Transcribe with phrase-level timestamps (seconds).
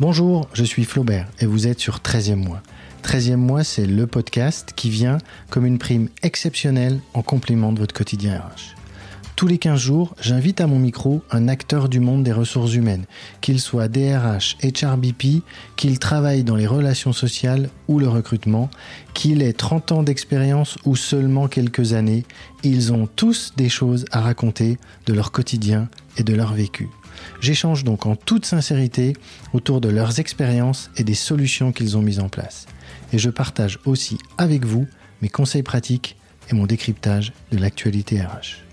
[0.00, 2.62] Bonjour, je suis Flaubert et vous êtes sur 13e mois.
[3.02, 5.18] 13e mois, c'est le podcast qui vient
[5.50, 8.76] comme une prime exceptionnelle en complément de votre quotidien RH.
[9.34, 13.06] Tous les 15 jours, j'invite à mon micro un acteur du monde des ressources humaines,
[13.40, 15.42] qu'il soit DRH, HRBP,
[15.74, 18.70] qu'il travaille dans les relations sociales ou le recrutement,
[19.14, 22.24] qu'il ait 30 ans d'expérience ou seulement quelques années,
[22.62, 26.88] ils ont tous des choses à raconter de leur quotidien et de leur vécu.
[27.40, 29.14] J'échange donc en toute sincérité
[29.52, 32.66] autour de leurs expériences et des solutions qu'ils ont mises en place.
[33.12, 34.86] Et je partage aussi avec vous
[35.22, 36.16] mes conseils pratiques
[36.50, 38.64] et mon décryptage de l'actualité RH.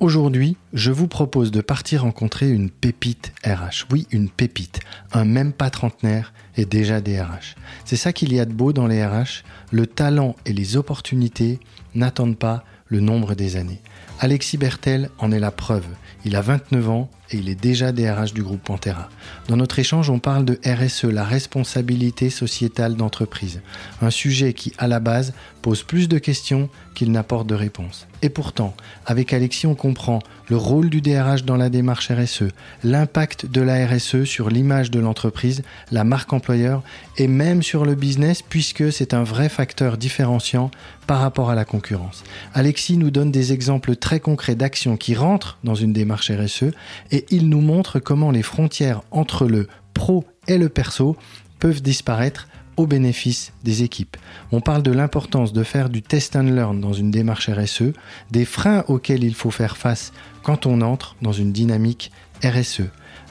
[0.00, 3.86] Aujourd'hui, je vous propose de partir rencontrer une pépite RH.
[3.90, 4.80] Oui, une pépite.
[5.12, 7.56] Un même pas trentenaire et déjà des RH.
[7.84, 9.44] C'est ça qu'il y a de beau dans les RH.
[9.70, 11.58] Le talent et les opportunités
[11.94, 13.80] n'attendent pas le nombre des années.
[14.24, 15.84] Alexis Bertel en est la preuve.
[16.24, 19.08] Il a 29 ans il est déjà DRH du groupe Pantera.
[19.48, 23.60] Dans notre échange, on parle de RSE, la responsabilité sociétale d'entreprise.
[24.00, 28.06] Un sujet qui, à la base, pose plus de questions qu'il n'apporte de réponses.
[28.22, 28.74] Et pourtant,
[29.06, 32.44] avec Alexis, on comprend le rôle du DRH dans la démarche RSE,
[32.82, 36.82] l'impact de la RSE sur l'image de l'entreprise, la marque employeur
[37.16, 40.70] et même sur le business puisque c'est un vrai facteur différenciant
[41.06, 42.24] par rapport à la concurrence.
[42.54, 46.72] Alexis nous donne des exemples très concrets d'actions qui rentrent dans une démarche RSE
[47.10, 51.16] et il nous montre comment les frontières entre le pro et le perso
[51.58, 54.16] peuvent disparaître au bénéfice des équipes.
[54.52, 57.92] On parle de l'importance de faire du test and learn dans une démarche RSE,
[58.30, 62.10] des freins auxquels il faut faire face quand on entre dans une dynamique
[62.42, 62.82] RSE.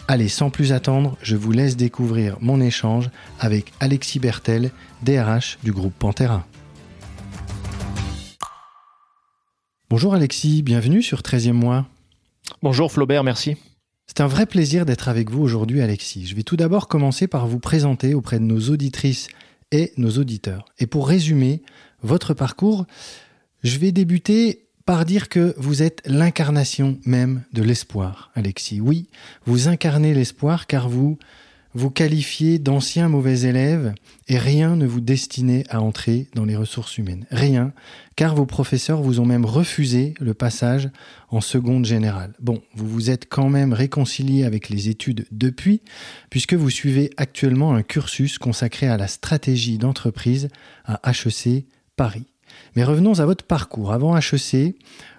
[0.07, 4.71] Allez, sans plus attendre, je vous laisse découvrir mon échange avec Alexis Bertel,
[5.01, 6.45] DRH du groupe Pantera.
[9.89, 11.85] Bonjour Alexis, bienvenue sur 13e mois.
[12.61, 13.57] Bonjour Flaubert, merci.
[14.15, 16.27] C'est un vrai plaisir d'être avec vous aujourd'hui, Alexis.
[16.27, 19.27] Je vais tout d'abord commencer par vous présenter auprès de nos auditrices
[19.71, 20.65] et nos auditeurs.
[20.77, 21.63] Et pour résumer
[22.03, 22.85] votre parcours,
[23.63, 28.81] je vais débuter par dire que vous êtes l'incarnation même de l'espoir, Alexis.
[28.81, 29.07] Oui,
[29.47, 31.17] vous incarnez l'espoir car vous
[31.73, 33.93] vous qualifiez d'anciens mauvais élèves
[34.27, 37.25] et rien ne vous destinait à entrer dans les ressources humaines.
[37.31, 37.73] Rien,
[38.15, 40.89] car vos professeurs vous ont même refusé le passage
[41.29, 42.33] en seconde générale.
[42.39, 45.81] Bon, vous vous êtes quand même réconcilié avec les études depuis,
[46.29, 50.49] puisque vous suivez actuellement un cursus consacré à la stratégie d'entreprise
[50.85, 52.25] à HEC Paris.
[52.75, 53.91] Mais revenons à votre parcours.
[53.91, 54.75] Avant HEC,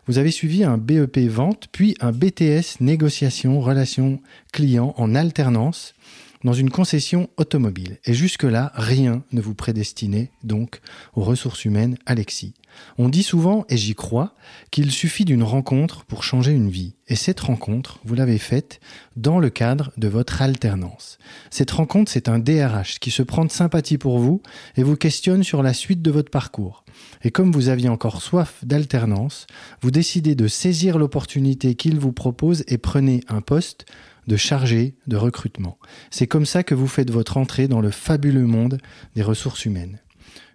[0.06, 4.20] vous avez suivi un BEP vente, puis un BTS négociation relations
[4.52, 5.94] clients en alternance
[6.44, 7.98] dans une concession automobile.
[8.04, 10.80] Et jusque-là, rien ne vous prédestinait donc
[11.14, 12.54] aux ressources humaines, Alexis.
[12.98, 14.34] On dit souvent, et j'y crois,
[14.70, 16.94] qu'il suffit d'une rencontre pour changer une vie.
[17.08, 18.80] Et cette rencontre, vous l'avez faite
[19.16, 21.18] dans le cadre de votre alternance.
[21.50, 24.42] Cette rencontre, c'est un DRH qui se prend de sympathie pour vous
[24.76, 26.84] et vous questionne sur la suite de votre parcours.
[27.22, 29.46] Et comme vous aviez encore soif d'alternance,
[29.80, 33.86] vous décidez de saisir l'opportunité qu'il vous propose et prenez un poste
[34.26, 35.78] de chargé de recrutement.
[36.10, 38.78] C'est comme ça que vous faites votre entrée dans le fabuleux monde
[39.14, 40.00] des ressources humaines.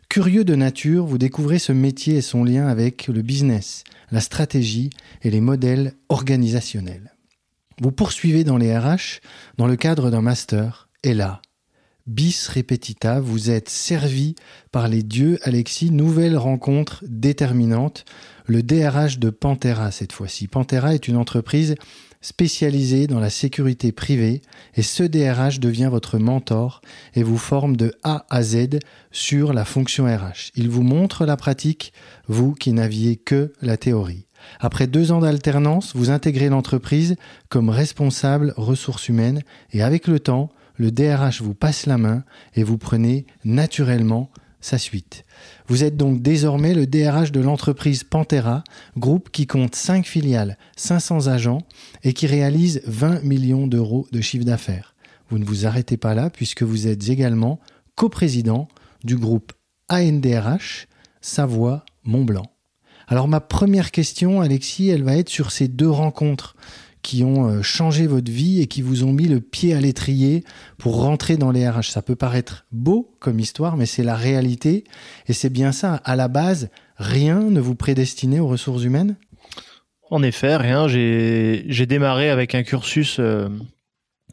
[0.09, 4.89] Curieux de nature, vous découvrez ce métier et son lien avec le business, la stratégie
[5.21, 7.13] et les modèles organisationnels.
[7.79, 9.21] Vous poursuivez dans les RH
[9.57, 11.41] dans le cadre d'un master, et là,
[12.07, 14.33] bis repetita, vous êtes servi
[14.71, 18.03] par les dieux Alexis, nouvelle rencontre déterminante,
[18.47, 20.47] le DRH de Pantera cette fois-ci.
[20.47, 21.75] Pantera est une entreprise
[22.21, 24.41] spécialisé dans la sécurité privée
[24.75, 26.81] et ce DRH devient votre mentor
[27.15, 28.79] et vous forme de A à Z
[29.11, 30.51] sur la fonction RH.
[30.55, 31.93] Il vous montre la pratique,
[32.27, 34.25] vous qui n'aviez que la théorie.
[34.59, 37.15] Après deux ans d'alternance, vous intégrez l'entreprise
[37.49, 39.41] comme responsable ressources humaines
[39.71, 42.23] et avec le temps, le DRH vous passe la main
[42.55, 44.29] et vous prenez naturellement
[44.61, 45.25] sa suite.
[45.67, 48.63] Vous êtes donc désormais le DRH de l'entreprise Pantera,
[48.97, 51.61] groupe qui compte 5 filiales, 500 agents
[52.03, 54.95] et qui réalise 20 millions d'euros de chiffre d'affaires.
[55.29, 57.59] Vous ne vous arrêtez pas là puisque vous êtes également
[57.95, 58.67] coprésident
[59.03, 59.53] du groupe
[59.89, 60.87] ANDRH
[61.21, 62.45] Savoie-Mont-Blanc.
[63.07, 66.55] Alors ma première question, Alexis, elle va être sur ces deux rencontres
[67.01, 70.43] qui ont euh, changé votre vie et qui vous ont mis le pied à l'étrier
[70.77, 71.91] pour rentrer dans les RH.
[71.91, 74.83] Ça peut paraître beau comme histoire, mais c'est la réalité.
[75.27, 75.95] Et c'est bien ça.
[75.95, 79.15] À la base, rien ne vous prédestinait aux ressources humaines?
[80.11, 80.87] En effet, rien.
[80.87, 83.47] J'ai démarré avec un cursus euh,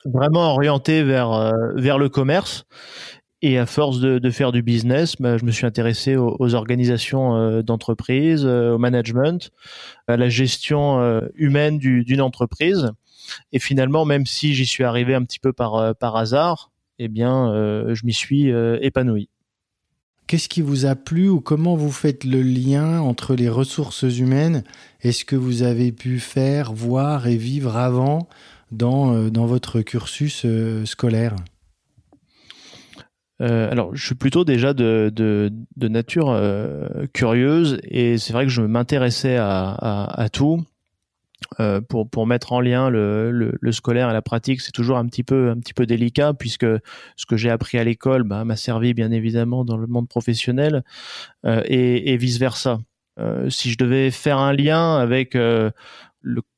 [0.04, 2.64] vraiment orienté vers, euh, vers le commerce.
[3.42, 7.62] Et à force de, faire du business, bah, je me suis intéressé aux, organisations euh,
[7.62, 9.50] d'entreprise, euh, au management,
[10.08, 12.92] à la gestion euh, humaine d'une entreprise.
[13.52, 17.52] Et finalement, même si j'y suis arrivé un petit peu par, par hasard, eh bien,
[17.92, 18.50] je m'y suis
[18.80, 19.28] épanoui.
[20.28, 24.62] Qu'est-ce qui vous a plu ou comment vous faites le lien entre les ressources humaines
[25.02, 28.28] et ce que vous avez pu faire, voir et vivre avant
[28.70, 30.46] dans, dans votre cursus
[30.84, 31.34] scolaire?
[33.42, 38.62] Euh, alors, je suis plutôt déjà de, nature euh, curieuse et c'est vrai que je
[38.62, 40.64] m'intéressais à, tout.
[41.60, 43.30] Euh, pour, pour mettre en lien le,
[43.60, 46.64] le, scolaire et la pratique, c'est toujours un petit peu un petit peu délicat puisque
[46.64, 50.82] ce que j'ai appris à l'école bah, m'a servi bien évidemment dans le monde professionnel
[51.44, 52.78] et, vice versa.
[53.50, 55.72] Si je devais faire un lien avec le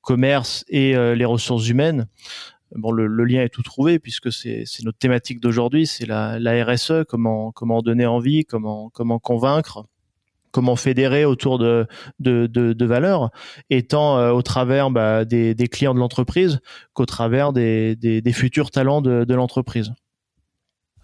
[0.00, 2.06] commerce et les ressources humaines,
[2.74, 7.82] bon, le, lien est tout trouvé puisque c'est notre thématique d'aujourd'hui, c'est la, RSE, comment
[7.82, 8.90] donner envie, comment
[9.22, 9.86] convaincre,
[10.50, 13.30] comment fédérer autour de valeurs,
[13.70, 16.60] étant euh, au travers bah, des, clients de l'entreprise
[16.92, 19.92] qu'au travers des, futurs talents de, l'entreprise.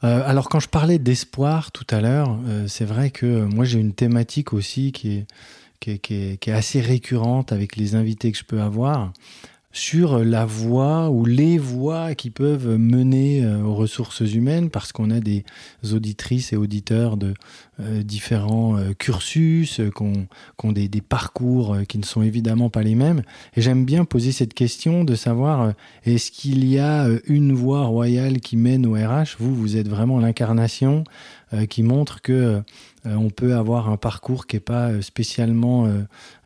[0.03, 3.79] Euh, alors quand je parlais d'espoir tout à l'heure, euh, c'est vrai que moi j'ai
[3.79, 5.25] une thématique aussi qui
[5.87, 9.13] est assez récurrente avec les invités que je peux avoir
[9.75, 15.11] sur la voie ou les voies qui peuvent mener euh, aux ressources humaines parce qu'on
[15.11, 15.45] a des
[15.93, 17.35] auditrices et auditeurs de
[17.81, 20.03] euh, différents euh, cursus, qui
[20.63, 23.25] ont, des, parcours qui ne sont évidemment pas les mêmes.
[23.57, 25.73] Et j'aime bien poser cette question de savoir
[26.05, 30.21] est-ce qu'il y a une voie royale qui mène au RH Vous, vous êtes vraiment
[30.21, 31.03] l'incarnation
[31.69, 32.63] qui montre que
[33.05, 35.89] on peut avoir un parcours qui n'est pas spécialement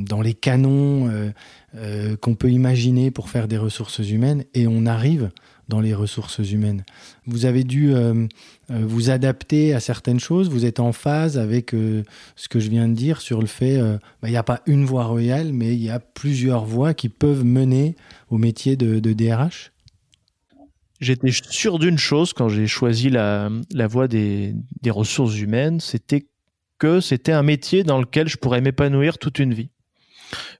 [0.00, 1.32] dans les canons
[1.76, 5.30] euh, qu'on peut imaginer pour faire des ressources humaines et on arrive
[5.68, 6.82] dans les ressources humaines.
[7.26, 8.26] Vous avez dû euh,
[8.70, 12.88] euh, vous adapter à certaines choses, vous êtes en phase avec ce que je viens
[12.88, 13.78] de dire sur le fait,
[14.22, 17.10] bah, il n'y a pas une voie royale, mais il y a plusieurs voies qui
[17.10, 17.96] peuvent mener
[18.30, 19.72] au métier de, DRH
[21.00, 23.50] J'étais sûr d'une chose quand j'ai choisi la,
[23.90, 24.54] voie des
[24.86, 26.28] ressources humaines, c'était
[26.78, 29.68] que c'était un métier dans lequel je pourrais m'épanouir toute une vie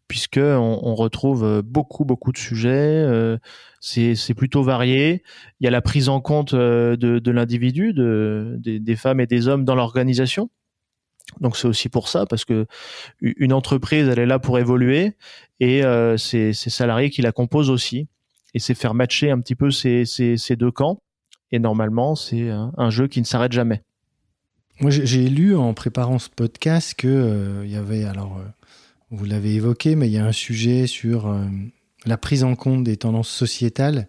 [0.08, 2.68] puisque on, retrouve euh, beaucoup beaucoup de sujets.
[2.68, 3.36] Euh,
[3.80, 5.22] c'est plutôt varié.
[5.60, 9.48] Il y a la prise en compte euh, de, l'individu, de, des, femmes et des
[9.48, 10.50] hommes dans l'organisation.
[11.40, 12.66] Donc c'est aussi pour ça, parce que
[13.20, 15.12] une entreprise, elle est là pour évoluer,
[15.60, 18.08] et euh, c'est ses salariés qui la composent aussi.
[18.54, 21.02] Et c'est faire matcher un petit peu ces, ces, deux camps.
[21.52, 23.82] Et normalement, c'est un, jeu qui ne s'arrête jamais.
[24.80, 28.40] Moi, j'ai lu en préparant ce podcast que il y avait alors
[29.10, 31.44] vous l'avez évoqué, mais il y a un sujet sur euh,
[32.04, 34.06] la prise en compte des tendances sociétales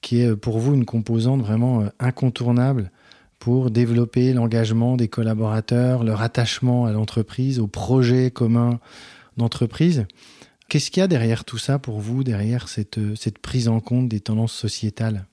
[0.00, 2.90] qui est euh, pour vous une composante vraiment euh, incontournable
[3.38, 8.80] pour développer l'engagement des collaborateurs, leur attachement à l'entreprise, au projet commun
[9.36, 10.06] d'entreprise.
[10.68, 14.08] Qu'est-ce qu'il y a derrière tout ça pour vous, derrière cette, cette prise en compte
[14.08, 15.26] des tendances sociétales?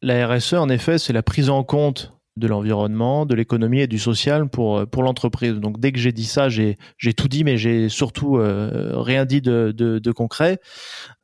[0.00, 3.98] La RSE, en effet, c'est la prise en compte de l'environnement, de l'économie et du
[3.98, 5.54] social pour euh, pour l'entreprise.
[5.54, 6.76] Donc dès que j'ai dit ça, j'ai
[7.16, 10.58] tout dit, mais j'ai surtout euh, rien dit de, concret.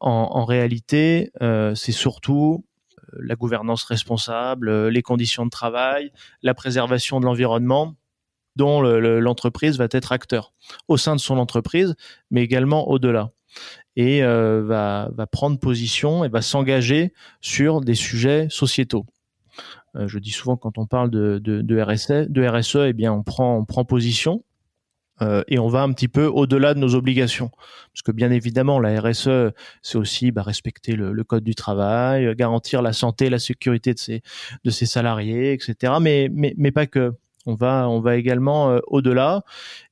[0.00, 2.64] En, réalité, euh, c'est surtout
[3.18, 6.12] la gouvernance responsable, les conditions de travail,
[6.42, 7.96] la préservation de l'environnement
[8.56, 10.52] dont l'entreprise va être acteur
[10.88, 11.94] au sein de son entreprise,
[12.30, 13.30] mais également au-delà
[13.96, 19.06] et va prendre position et va s'engager sur des sujets sociétaux.
[19.98, 23.56] Euh, je dis souvent quand on parle de, RSE, de RSE, eh bien on prend,
[23.56, 24.44] on prend position
[25.20, 27.50] euh, et on va un petit peu au-delà de nos obligations.
[27.92, 29.52] Parce que bien évidemment, la RSE,
[29.82, 34.22] c'est aussi bah, respecter le, code du travail, garantir la santé, la sécurité de ses,
[34.64, 35.94] de salariés, etc.
[36.00, 37.14] Mais, mais, mais pas que.
[37.46, 39.42] On va, on va également euh, au-delà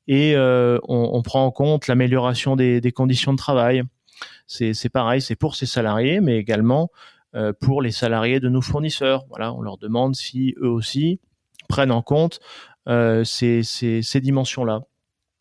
[0.08, 3.82] et euh, on, prend en compte l'amélioration des, des, conditions de travail.
[4.46, 7.15] C'est pareil, c'est pour ses salariés, mais également euh,
[7.60, 9.24] pour les salariés de nos fournisseurs.
[9.28, 11.20] Voilà, on leur demande si eux aussi
[11.68, 12.40] prennent en compte
[12.88, 14.82] euh, ces, ces, dimensions-là.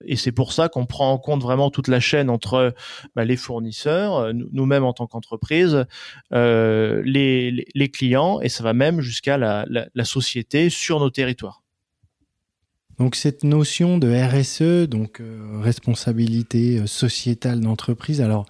[0.04, 2.74] Et c'est pour ça qu'on prend en compte vraiment toute la chaîne entre
[3.16, 5.86] bah, les fournisseurs, euh, nous-mêmes en tant qu'entreprise,
[6.34, 11.62] euh, les, les, clients, et ça va même jusqu'à la, la, société sur nos territoires.
[12.98, 18.46] Donc cette notion de RSE, donc euh, responsabilité sociétale d'entreprise, alors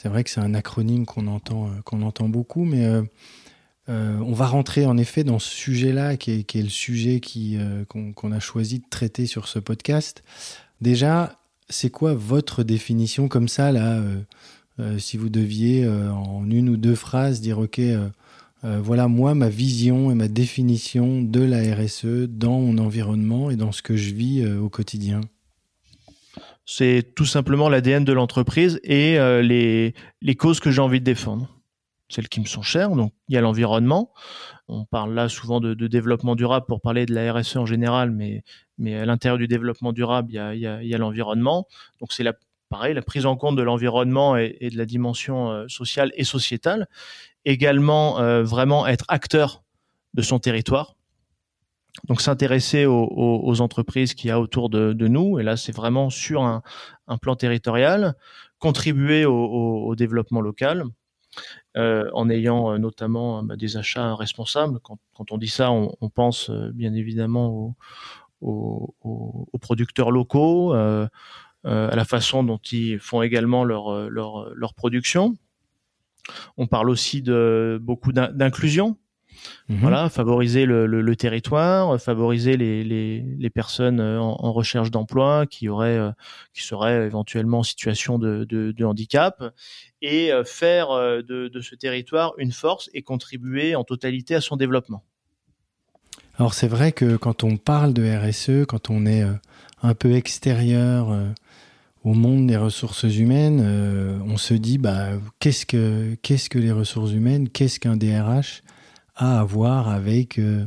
[0.00, 3.02] c'est vrai que c'est un acronyme qu'on entend, euh, beaucoup, mais euh,
[3.90, 7.20] euh, on va rentrer en effet dans ce sujet-là, qui est, le sujet
[7.86, 10.22] qu'on, a choisi de traiter sur ce podcast.
[10.80, 11.36] Déjà,
[11.68, 14.02] c'est quoi votre définition comme ça, là,
[14.96, 17.80] si vous deviez, en une ou deux phrases, dire, OK,
[18.62, 23.72] voilà moi ma vision et ma définition de la RSE dans mon environnement et dans
[23.72, 25.20] ce que je vis au quotidien?
[26.66, 31.60] C'est tout simplement l'ADN de l'entreprise et les, les causes que j'ai envie de défendre
[32.10, 32.90] celles qui me sont chères.
[32.90, 34.12] Donc, il y a l'environnement.
[34.68, 38.42] On parle là souvent de, développement durable pour parler de la RSE en général, mais,
[38.94, 41.66] à l'intérieur du développement durable, il y a, il y a, l'environnement.
[42.00, 42.34] Donc, c'est la,
[42.68, 46.88] pareil, la prise en compte de l'environnement et, de la dimension euh, sociale et sociétale.
[47.44, 49.62] Également, euh, vraiment être acteur
[50.14, 50.96] de son territoire.
[52.08, 55.38] Donc, s'intéresser aux, entreprises qu'il y a autour de, nous.
[55.38, 56.62] Et là, c'est vraiment sur un,
[57.20, 58.14] plan territorial.
[58.58, 60.84] Contribuer au développement local
[61.76, 64.80] euh, en ayant euh, notamment bah, des achats responsables.
[64.80, 64.98] Quand,
[65.30, 67.76] on dit ça, on, pense euh, bien évidemment
[68.40, 68.94] aux,
[69.60, 71.10] producteurs locaux, à
[71.64, 75.36] la façon dont ils font également leur, leur, leur production.
[76.56, 78.96] On parle aussi de beaucoup d'inclusion
[79.68, 79.78] Mhm.
[79.78, 86.10] Voilà, favoriser le, territoire, favoriser les, personnes euh, en, recherche d'emploi qui auraient, euh,
[86.54, 89.42] qui seraient éventuellement en situation de, handicap,
[90.02, 90.88] et euh, faire
[91.22, 95.04] de, ce territoire une force et contribuer en totalité à son développement.
[96.38, 99.24] Alors c'est vrai que quand on parle de RSE, quand on est
[99.82, 101.14] un peu extérieur
[102.02, 103.60] au monde des ressources humaines,
[104.26, 108.62] on se dit bah qu'est-ce que qu'est-ce que les ressources humaines, qu'est-ce qu'un DRH
[109.20, 110.64] à avoir avec euh,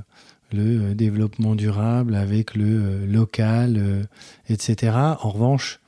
[0.53, 4.07] le euh, développement durable, avec le euh, local,
[4.47, 4.95] etc.
[4.95, 5.81] En revanche,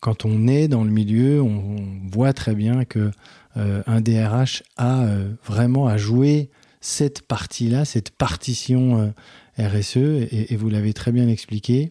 [0.00, 1.76] quand on est dans le milieu, on,
[2.12, 3.10] voit très bien que
[3.56, 5.06] un DRH a
[5.44, 6.50] vraiment à jouer
[6.80, 9.12] cette partie-là, cette partition
[9.58, 11.88] RSE, et, vous l'avez très bien expliqué.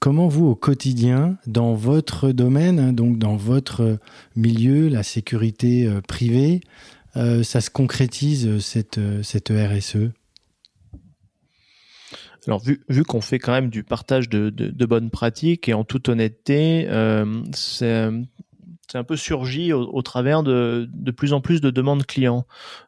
[0.00, 3.98] Comment vous, au quotidien, dans votre domaine, hein, donc dans votre
[4.34, 6.60] milieu, la sécurité privée,
[7.18, 10.10] euh, ça se concrétise euh, cette, euh, cette RSE
[12.46, 16.88] alors vu, qu'on fait quand même du partage de, bonnes pratiques et en toute honnêteté,
[17.52, 17.84] c'est
[18.94, 22.46] un peu surgi au, travers de, de plus en plus de demandes clients.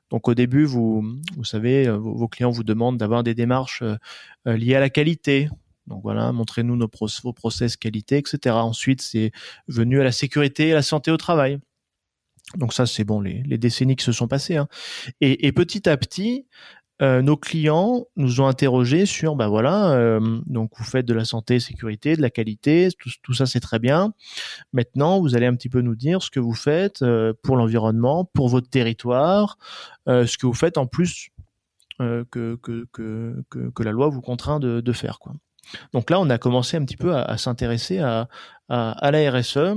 [0.08, 1.04] Donc au début, vous,
[1.42, 3.82] savez, vos, clients vous demandent d'avoir des démarches
[4.46, 5.50] liées à la qualité.
[5.88, 6.78] Donc voilà, montrez-nous
[7.22, 8.54] vos process qualité, etc.
[8.54, 9.30] Ensuite, c'est
[9.68, 11.58] venu à la sécurité et à la santé au travail.
[12.56, 14.56] Donc ça, c'est bon, les, décennies qui se sont passées.
[14.56, 14.68] Hein.
[15.20, 16.46] Et, petit à petit,
[17.00, 21.24] euh, nos clients nous ont interrogés sur, bah voilà, euh, donc vous faites de la
[21.24, 22.88] santé, sécurité, de la qualité,
[23.22, 24.12] tout, ça c'est très bien.
[24.72, 28.24] Maintenant, vous allez un petit peu nous dire ce que vous faites euh, pour l'environnement,
[28.24, 29.56] pour votre territoire,
[30.06, 31.30] ce que vous fêtes en plus
[31.98, 32.58] que,
[33.78, 35.20] la loi vous contraint de, faire.
[35.92, 38.28] Donc là, on a commencé un petit peu à, s'intéresser à
[38.68, 39.76] la RSE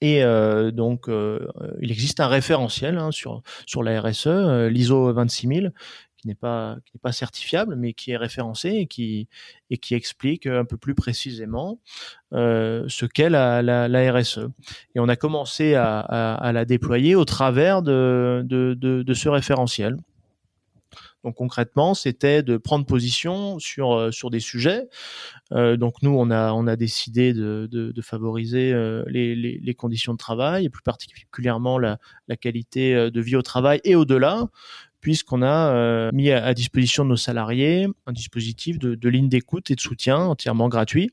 [0.00, 1.46] et euh, donc, euh,
[1.80, 5.72] il existe un référentiel hein, sur sur la RSE, euh, l'ISO 26000,
[6.16, 9.28] qui n'est pas qui pas certifiable, mais qui est référencé et qui
[9.70, 11.78] et qui explique un peu plus précisément
[12.32, 14.48] ce qu'est la, RSE.
[14.94, 19.96] Et on a commencé à, à, la déployer au travers de, de, de ce référentiel.
[21.24, 24.88] Donc concrètement, c'était de prendre position sur euh, des sujets.
[25.52, 30.82] Euh, donc nous, on a décidé de, favoriser euh, les, conditions de travail et plus
[30.82, 31.98] particulièrement la,
[32.40, 34.48] qualité de vie au travail et au-delà
[35.04, 39.74] puisqu'on a euh, mis à, disposition de nos salariés un dispositif de, ligne d'écoute et
[39.74, 41.10] de soutien entièrement gratuit,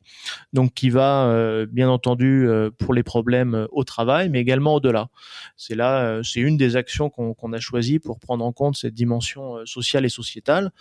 [0.53, 5.09] donc qui va euh, bien entendu euh, pour les problèmes au travail, mais également au-delà.
[5.57, 9.57] C'est là, c'est une des actions qu'on a choisi pour prendre en compte cette dimension
[9.65, 10.71] sociale et sociétale.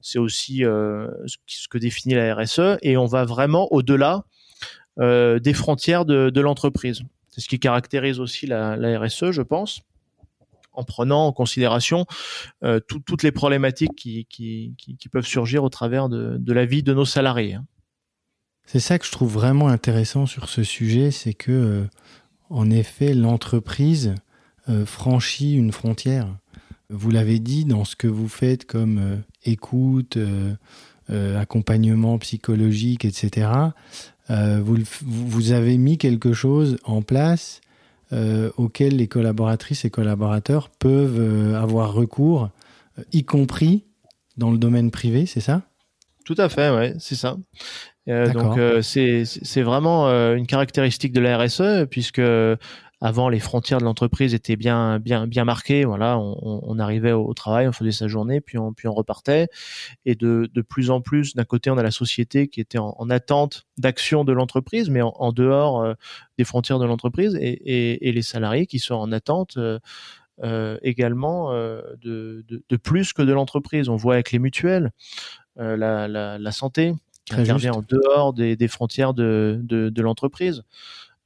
[0.00, 4.24] C'est aussi ce que définit la RSE, et on va vraiment au-delà
[4.96, 7.02] des frontières de, l'entreprise.
[7.30, 9.82] C'est ce qui caractérise aussi la RSE, je pense
[10.72, 12.06] en prenant en considération
[12.64, 14.76] euh, toutes les problématiques qui,
[15.12, 17.54] peuvent surgir au travers de, la vie de nos salariés.
[17.54, 17.66] Hein.
[18.66, 21.84] C'est ça que je trouve vraiment intéressant sur ce sujet, c'est que, euh,
[22.50, 24.14] en effet, l'entreprise
[24.68, 26.28] euh, franchit une frontière.
[26.88, 30.18] Vous l'avez dit dans ce que vous faites comme écoute,
[31.08, 33.48] accompagnement psychologique, etc.
[34.28, 37.60] Vous, avez mis quelque chose en place
[38.12, 42.50] euh, auxquels les collaboratrices et collaborateurs peuvent euh, avoir recours,
[42.98, 43.84] euh, y compris
[44.36, 45.62] dans le domaine privé, c'est ça?
[46.24, 47.36] Tout à fait, ouais, c'est ça.
[48.06, 52.20] donc c'est vraiment une caractéristique de la RSE puisque
[53.00, 55.84] avant, les frontières de l'entreprise étaient bien, bien, bien marquées.
[55.84, 59.48] Voilà, on, on, arrivait au travail, on faisait sa journée, puis on, puis on repartait.
[60.04, 62.94] Et de, de plus en plus, d'un côté, on a la société qui était en,
[62.98, 65.94] en attente d'action de l'entreprise, mais en, en dehors euh,
[66.36, 69.56] des frontières de l'entreprise, et, et, et, les salariés qui sont en attente.
[69.56, 73.90] Euh, également de, de, plus que de l'entreprise.
[73.90, 74.90] On voit avec les mutuelles,
[75.56, 76.94] la, la, la, santé
[77.26, 80.62] qui intervient en dehors des, des frontières de, de, de l'entreprise.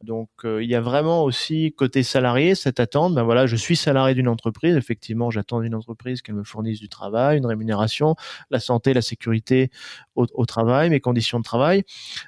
[0.04, 3.14] Donc euh, il y a vraiment aussi côté salarié cette attente.
[3.14, 4.76] Ben voilà, je suis salarié d'une entreprise.
[4.76, 8.14] Effectivement, j'attends d'une entreprise qu'elle me fournisse du travail, une rémunération,
[8.50, 9.70] la santé, la sécurité
[10.14, 11.82] au, travail, mes conditions de travail.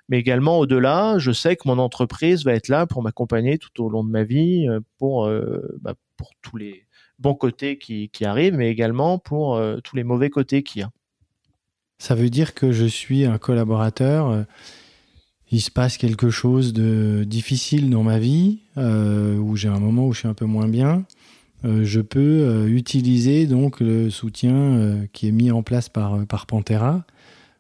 [0.09, 3.89] Mais également au-delà, je sais que mon entreprise va être là pour m'accompagner tout au
[3.89, 6.87] long de ma vie, euh, pour euh, bah, pour tous les
[7.19, 10.91] bons côtés qui arrivent, mais également pour tous les mauvais côtés qu'il y a.
[11.99, 14.47] Ça veut dire que je suis un collaborateur
[15.51, 20.07] il se passe quelque chose de difficile dans ma vie, euh, où j'ai un moment
[20.07, 21.05] où je suis un peu moins bien,
[21.65, 26.47] euh, je peux euh, utiliser donc le soutien qui est mis en place par, par
[26.47, 27.05] Pantera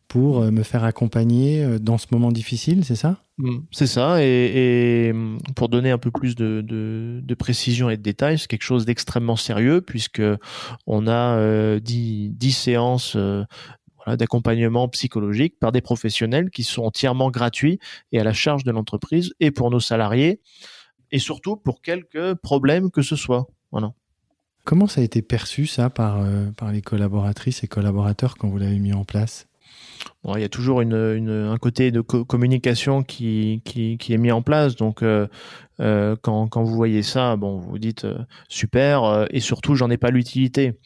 [0.09, 3.16] pour me faire accompagner dans ce moment difficile, c'est ça?
[3.38, 5.12] Mmh, C'est ça, et,
[5.57, 9.81] pour donner un peu plus de, précision et de détails, c'est quelque chose d'extrêmement sérieux
[9.81, 10.23] puisque
[10.87, 13.16] on a 10, 10 séances
[14.07, 17.81] d'accompagnement psychologique par des professionnels qui sont entièrement gratuits
[18.13, 20.41] et à la charge de l'entreprise et pour nos salariés
[21.11, 23.47] et surtout pour quelques problèmes que ce soit.
[23.73, 23.93] Voilà.
[24.65, 28.59] Comment ça a été perçu ça par, euh, par les collaboratrices et collaborateurs quand vous
[28.59, 29.47] l'avez mis en place?
[30.25, 34.43] Il y a toujours une, un côté de communication qui, qui, qui, est mis en
[34.43, 34.75] place.
[34.75, 35.29] Donc, euh,
[35.81, 38.07] euh, quand, quand, vous voyez ça, bon, vous vous dites
[38.49, 39.27] super.
[39.31, 40.79] et surtout, j'en ai pas l'utilité.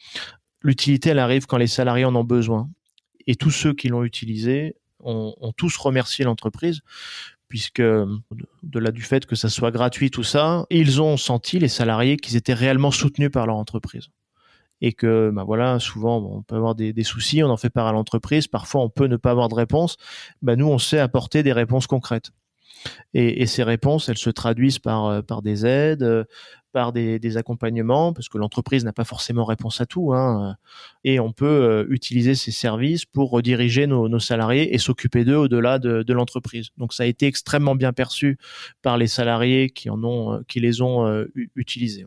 [0.61, 2.69] L'utilité, elle arrive quand les salariés en ont besoin
[3.27, 6.81] et tous ceux qui l'ont utilisé ont, tous remercié l'entreprise
[7.47, 11.67] puisque de là du fait que ça soit gratuit tout ça, ils ont senti les
[11.67, 14.07] salariés qu'ils étaient réellement soutenus par leur entreprise
[14.79, 17.91] et que bah voilà souvent on peut avoir des, soucis, on en fait part à
[17.91, 19.97] l'entreprise, parfois on peut ne pas avoir de réponse,
[20.41, 22.31] bah nous on sait apporter des réponses concrètes.
[23.13, 26.25] Et, ces réponses, elles se traduisent par, euh, des aides,
[26.71, 30.55] par des, accompagnements, parce que l'entreprise n'a pas forcément réponse à tout, hein,
[31.03, 35.79] et on peut euh, utiliser ces services pour rediriger nos, salariés et s'occuper d'eux au-delà
[35.79, 36.69] de, l'entreprise.
[36.77, 38.37] Donc ça a été extrêmement bien perçu
[38.81, 42.05] par les salariés qui en ont, euh, qui les ont euh, utilisés.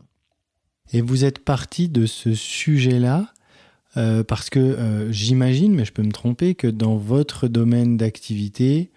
[0.92, 3.28] Et vous êtes parti de ce sujet-là
[4.26, 8.90] parce que j'imagine, mais je peux me tromper, que dans votre domaine d'activité,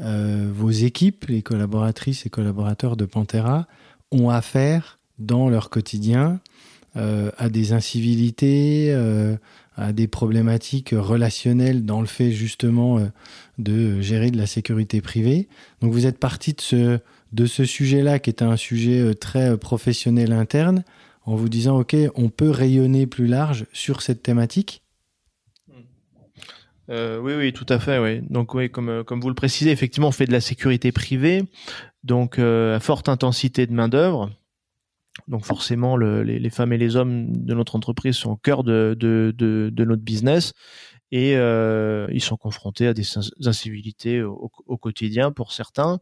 [0.00, 3.66] vos équipes, les collaboratrices et collaborateurs de Pantera,
[4.10, 6.40] ont affaire dans leur quotidien
[6.96, 9.36] euh, à des incivilités, euh,
[9.76, 13.06] à des problématiques relationnelles dans le fait justement euh,
[13.58, 15.46] de gérer de la sécurité privée.
[15.80, 16.56] Donc vous êtes parti
[17.32, 20.82] de ce sujet-là qui est un sujet très professionnel interne
[21.26, 24.82] en vous disant ok on peut rayonner plus large sur cette thématique.
[26.90, 27.98] Oui, oui, tout à fait.
[27.98, 28.20] Oui.
[28.28, 31.44] Donc, oui, comme, comme vous le précisez, effectivement, on fait de la sécurité privée,
[32.04, 34.30] donc à forte intensité de main d'œuvre.
[35.28, 38.96] Donc forcément, les, femmes et les hommes de notre entreprise sont au cœur de,
[39.78, 40.52] notre business
[41.12, 43.04] et euh, ils sont confrontés à des
[43.44, 45.98] incivilités au, quotidien pour certains,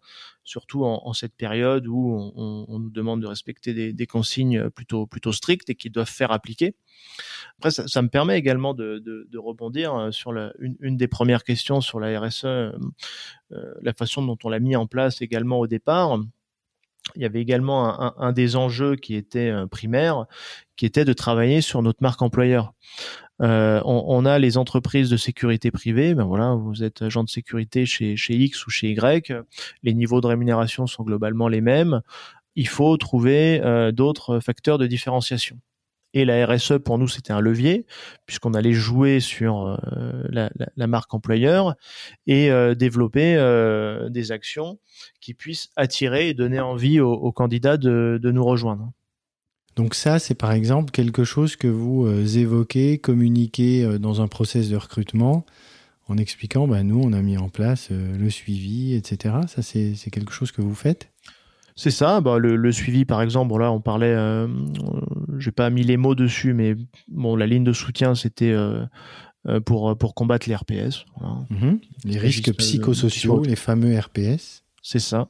[0.48, 5.70] surtout en, cette période où on, nous demande de respecter des, consignes plutôt, plutôt strictes
[5.70, 6.74] et qui doivent faire appliquer.
[7.58, 12.18] Après, ça, me permet également de, rebondir euh, sur une, des premières questions sur la
[12.18, 12.72] RSE, euh,
[13.50, 16.18] la façon dont on l'a mis en place également au départ
[17.14, 20.26] il y avait également un, des enjeux qui était euh, primaire,
[20.76, 22.74] qui était de travailler sur notre marque employeur.
[23.40, 26.14] Euh, on, a les entreprises de sécurité privée.
[26.14, 29.32] Ben voilà, vous êtes agent de sécurité chez, chez X ou chez Y.
[29.82, 32.00] Les niveaux de rémunération sont globalement les mêmes.
[32.56, 35.58] Il faut trouver euh, d'autres facteurs de différenciation.
[36.14, 37.84] Et la RSE, pour nous, c'était un levier,
[38.24, 41.74] puisqu'on allait jouer sur euh, la, marque employeur
[42.26, 43.36] et développer
[44.08, 44.78] des actions
[45.20, 48.90] qui puissent attirer et donner envie aux, candidats de, nous rejoindre.
[49.78, 54.76] Donc ça, c'est par exemple quelque chose que vous évoquez, communiquez dans un process de
[54.76, 55.46] recrutement
[56.08, 59.36] en expliquant, bah, nous, on a mis en place le suivi, etc.
[59.46, 61.10] Ça, c'est quelque chose que vous faites?
[61.78, 62.20] C'est ça.
[62.20, 64.48] Bah, le, suivi, par exemple, là, on parlait, euh,
[65.38, 66.74] j'ai pas mis les mots dessus, mais
[67.06, 68.84] bon, la ligne de soutien, c'était euh,
[69.46, 71.04] euh, pour pour combattre les RPS.
[71.50, 71.78] Mhm.
[72.04, 74.64] Les risques psychosociaux, les fameux RPS.
[74.82, 75.28] C'est ça,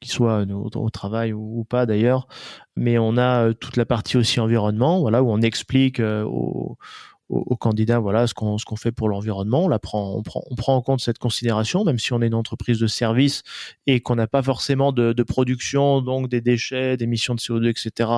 [0.00, 2.26] qu'ils soient au, travail ou, pas d'ailleurs.
[2.76, 6.76] Mais on a toute la partie aussi environnement, voilà, où on explique aux
[7.28, 9.64] aux, candidats voilà ce qu'on fait pour l'environnement.
[9.64, 12.34] On prend on prend on prend en compte cette considération même si on est une
[12.34, 13.42] entreprise de service
[13.86, 18.10] et qu'on n'a pas forcément de, production donc des déchets d'émissions de CO2 etc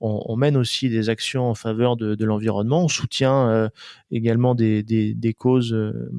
[0.00, 2.84] on, mène aussi des actions en faveur de, l'environnement.
[2.84, 3.68] On soutient euh,
[4.10, 6.10] également des, des, des causes euh,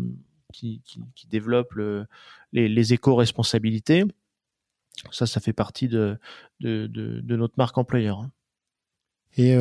[0.53, 2.05] qui, qui, développent le,
[2.53, 4.05] les, les éco-responsabilités
[5.11, 6.17] ça ça fait partie de,
[6.59, 8.27] de, de, notre marque employeur
[9.37, 9.55] Et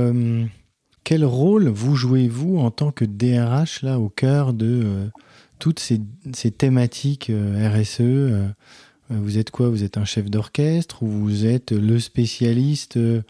[1.05, 5.11] quel rôle vous jouez-vous en tant que DRH là au cœur de
[5.59, 6.01] toutes ces,
[6.51, 8.03] thématiques RSE
[9.11, 9.69] Vous êtes quoi?
[9.69, 13.25] Vous êtes un chef d'orchestre ou vous êtes le spécialiste de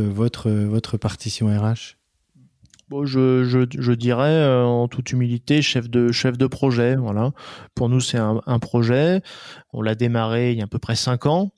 [0.00, 1.99] votre, votre partition RH
[2.90, 6.96] Je, dirais euh, en toute humilité chef de projet.
[7.74, 9.22] Pour nous, c'est un, un, projet.
[9.72, 11.52] On l'a démarré il y a à peu près cinq ans.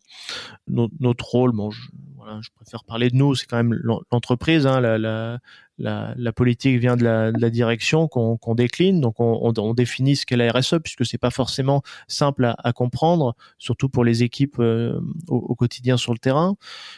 [0.68, 1.81] Notre, notre rôle, bon, je,
[2.22, 3.35] voilà, je préfère parler de nous.
[3.35, 3.74] C'est quand même
[4.12, 4.66] l'entreprise.
[4.66, 5.38] Hein, la, la,
[5.78, 9.74] la, la, politique vient de la, de la direction qu'on décline, donc on, on, on
[9.74, 14.04] définit ce qu'est la RSE puisque c'est pas forcément simple à, à, comprendre, surtout pour
[14.04, 16.56] les équipes euh, au, au, quotidien sur le terrain.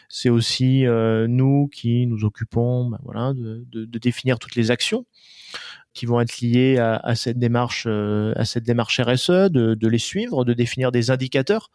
[0.09, 4.71] C'est aussi euh, nous qui nous occupons, ben voilà, de, de, de, définir toutes les
[4.71, 5.07] actions
[5.95, 9.99] qui vont être liées à, cette démarche, euh, à cette démarche RSE, de, de, les
[9.99, 11.71] suivre, de définir des indicateurs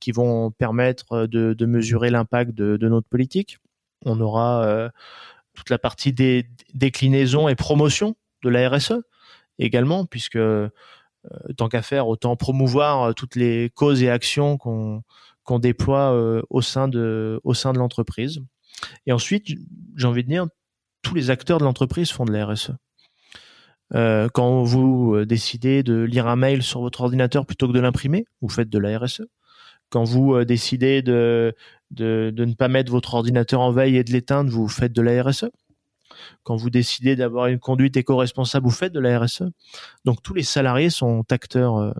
[0.00, 3.58] qui vont permettre de, de mesurer l'impact de, notre politique.
[4.04, 4.90] On aura
[5.54, 9.02] toute la partie des et promotion de la RSE
[9.58, 10.38] également, puisque
[11.32, 16.42] euh, tant qu'à faire, autant promouvoir euh, toutes les causes et actions qu'on déploie euh,
[16.50, 18.40] au sein de l'entreprise.
[19.06, 19.46] Et ensuite,
[19.96, 20.46] j'ai envie de dire,
[21.02, 22.72] tous les acteurs de l'entreprise font de la RSE.
[23.94, 28.26] Euh, quand vous décidez de lire un mail sur votre ordinateur plutôt que de l'imprimer,
[28.40, 29.22] vous faites de la RSE.
[29.90, 31.54] Quand vous décidez de,
[31.90, 35.22] de, ne pas mettre votre ordinateur en veille et de l'éteindre, vous faites de la
[35.22, 35.50] RSE
[36.42, 39.44] quand vous décidez d'avoir une conduite éco-responsable, vous faites de la RSE.
[40.04, 41.92] Donc tous les salariés sont acteurs euh,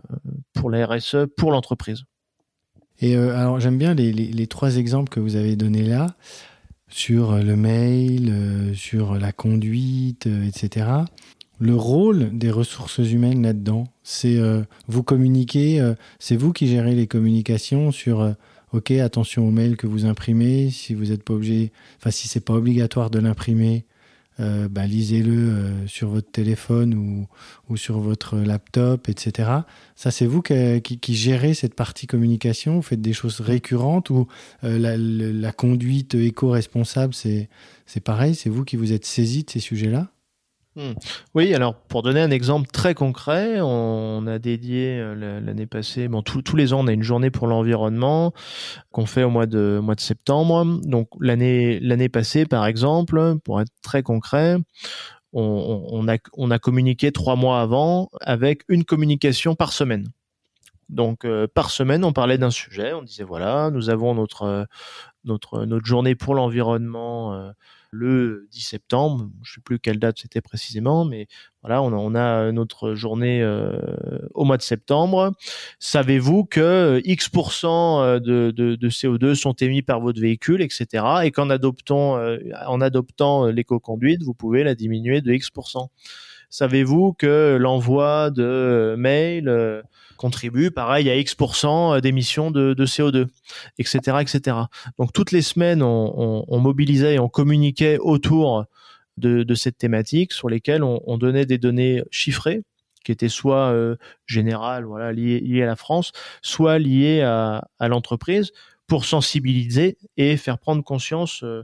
[0.53, 2.03] pour la RSE, pour l'entreprise.
[2.99, 6.15] Et euh, alors j'aime bien les, trois exemples que vous avez donnés là
[6.87, 10.87] sur le mail, euh, sur la conduite, etc.
[11.59, 14.37] Le rôle des ressources humaines là-dedans, c'est
[14.87, 18.35] vous communiquer, c'est vous qui gérez les communications sur
[18.73, 22.43] ok attention au mail que vous imprimez, si vous n'êtes pas obligé, enfin si c'est
[22.43, 23.85] pas obligatoire de l'imprimer,
[24.41, 27.27] euh, bah, lisez-le euh, sur votre téléphone ou,
[27.69, 29.49] ou, sur votre laptop, etc.
[29.95, 32.75] Ça, c'est vous qui, gérez cette partie communication.
[32.75, 34.27] Vous faites des choses récurrentes ou
[34.65, 37.47] euh, la, la, conduite éco-responsable, c'est
[38.03, 38.35] pareil.
[38.35, 40.11] C'est vous qui vous êtes saisi de ces sujets-là?
[41.33, 46.21] Oui, alors pour donner un exemple très concret, on a dédié euh, l'année passée, bon
[46.21, 48.33] tous les ans on a une journée pour l'environnement
[48.91, 50.65] qu'on fait au mois de septembre.
[50.83, 54.57] Donc l'année passée par exemple, pour être très concret,
[55.31, 60.09] on, a communiqué trois mois avant avec une communication par semaine.
[60.89, 65.79] Donc euh, par semaine, on parlait d'un sujet, on disait voilà, nous avons notre euh,
[65.85, 67.53] journée pour l'environnement
[67.95, 69.29] le 10 septembre.
[69.43, 71.27] Je sais plus quelle date c'était précisément, mais
[71.61, 73.79] voilà, on a, notre journée euh,
[74.33, 75.31] au mois de septembre.
[75.79, 81.03] Savez-vous que X% euh, de, de, CO2 sont émis par votre véhicule, etc.
[81.23, 82.37] Et qu'en adoptant, euh,
[82.81, 85.89] adoptant l'éco-conduite, vous pouvez la diminuer de X%.
[86.49, 89.83] Savez-vous que l'envoi de mails
[90.15, 93.27] contribue, pareil, à X% d'émissions de, de, CO2,
[93.77, 94.57] etc., etc.
[94.97, 98.65] Donc toutes les semaines, on, mobilisait et on communiquait autour
[99.17, 102.63] de, cette thématique sur lesquelles on, on, donnait des données chiffrées
[103.05, 108.51] qui étaient soit euh, générales, voilà, liées, à la France, soit liées à, l'entreprise
[108.87, 111.63] pour sensibiliser et faire prendre conscience euh,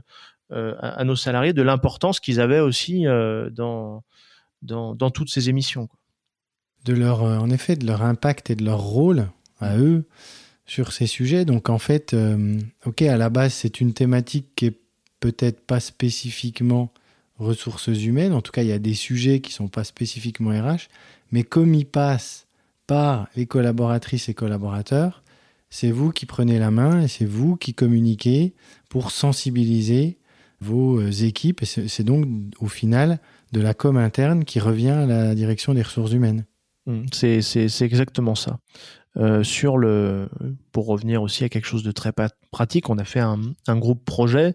[0.52, 4.02] euh à, nos salariés de l'importance qu'ils avaient aussi euh, dans,
[4.62, 5.88] dans, toutes ces émissions.
[6.84, 9.28] De leur, euh, en effet, de leur impact et de leur rôle
[9.60, 10.04] à eux
[10.66, 11.44] sur ces sujets.
[11.44, 14.78] Donc en fait, euh, ok, à la base, c'est une thématique qui est
[15.20, 16.92] peut-être pas spécifiquement
[17.38, 18.32] ressources humaines.
[18.32, 20.88] En tout cas, il y a des sujets qui sont pas spécifiquement RH,
[21.30, 22.46] mais comme ils passent
[22.86, 25.22] par les collaboratrices et collaborateurs,
[25.70, 28.52] c'est vous qui prenez la main et c'est vous qui communiquez
[28.90, 30.18] pour sensibiliser
[30.60, 31.62] vos euh, équipes.
[31.62, 32.26] Et c'est donc
[32.60, 33.18] au final
[33.52, 36.44] de la com interne qui revient à la direction des ressources humaines.
[36.86, 38.58] Mmh, c'est exactement ça.
[39.18, 40.28] Euh, sur le,
[40.72, 42.12] pour revenir aussi à quelque chose de très
[42.50, 44.54] pratique, on a fait un, un groupe projet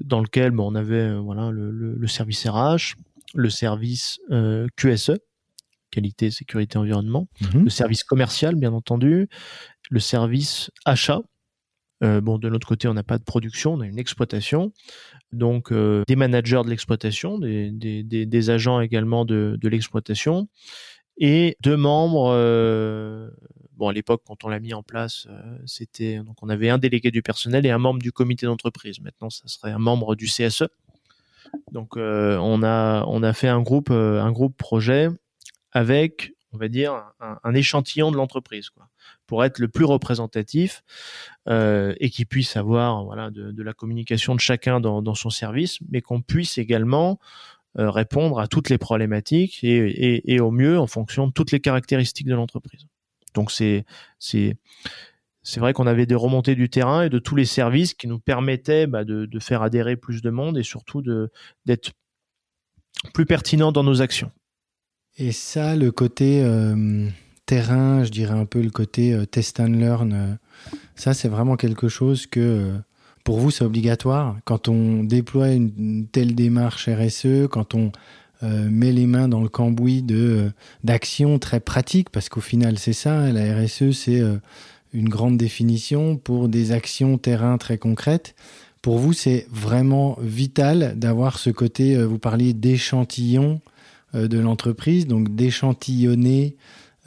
[0.00, 2.94] dans lequel bon, on avait euh, voilà le, le, le, service RH,
[3.34, 5.18] le service euh, QSE,
[5.90, 9.28] qualité, sécurité, environnement, mmh le service commercial bien entendu,
[9.90, 11.20] le service achat.
[12.02, 14.72] Euh, bon, de notre côté, on n'a pas de production, on a une exploitation,
[15.32, 20.48] donc des managers de l'exploitation, des, des, des, des, agents également de, de l'exploitation
[21.18, 22.32] et deux membres.
[22.34, 23.30] Euh,
[23.76, 26.78] bon, à l'époque, quand on l'a mis en place, euh, c'était donc on avait un
[26.78, 29.00] délégué du personnel et un membre du comité d'entreprise.
[29.00, 30.64] Maintenant, ça serait un membre du CSE.
[31.70, 35.08] Donc, euh, on a on a fait un groupe un groupe projet
[35.72, 38.86] avec on va dire, un, échantillon de l'entreprise, quoi,
[39.26, 40.84] pour être le plus représentatif
[41.48, 46.20] et qui puisse avoir voilà de, la communication de chacun dans, son service, mais qu'on
[46.20, 47.18] puisse également
[47.74, 52.34] répondre à toutes les problématiques et, au mieux en fonction de toutes les caractéristiques de
[52.34, 52.86] l'entreprise.
[53.34, 53.84] Donc c'est
[54.18, 54.56] c'est
[55.42, 58.18] c'est vrai qu'on avait des remontées du terrain et de tous les services qui nous
[58.18, 61.02] permettaient bah, de, de, faire adhérer plus de monde et surtout
[61.66, 61.92] d'être
[63.12, 64.30] plus pertinent dans nos actions.
[65.16, 67.08] Et ça, le côté euh,
[67.46, 70.34] terrain, je dirais un peu le côté euh, test and learn, euh,
[70.94, 72.72] ça c'est vraiment quelque chose que
[73.24, 77.92] pour vous c'est obligatoire quand on déploie une, telle démarche RSE, quand on
[78.42, 80.50] met les mains dans le cambouis de
[80.82, 84.20] d'actions très pratiques, parce qu'au final c'est ça, la RSE c'est
[84.92, 88.34] une grande définition pour des actions terrain très concrètes.
[88.82, 93.60] Pour vous, c'est vraiment vital d'avoir ce côté, vous parliez d'échantillon
[94.14, 96.56] euh, de l'entreprise, donc d'échantillonner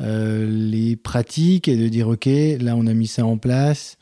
[0.01, 3.97] euh, les pratiques et de dire ok, là on a mis ça en place,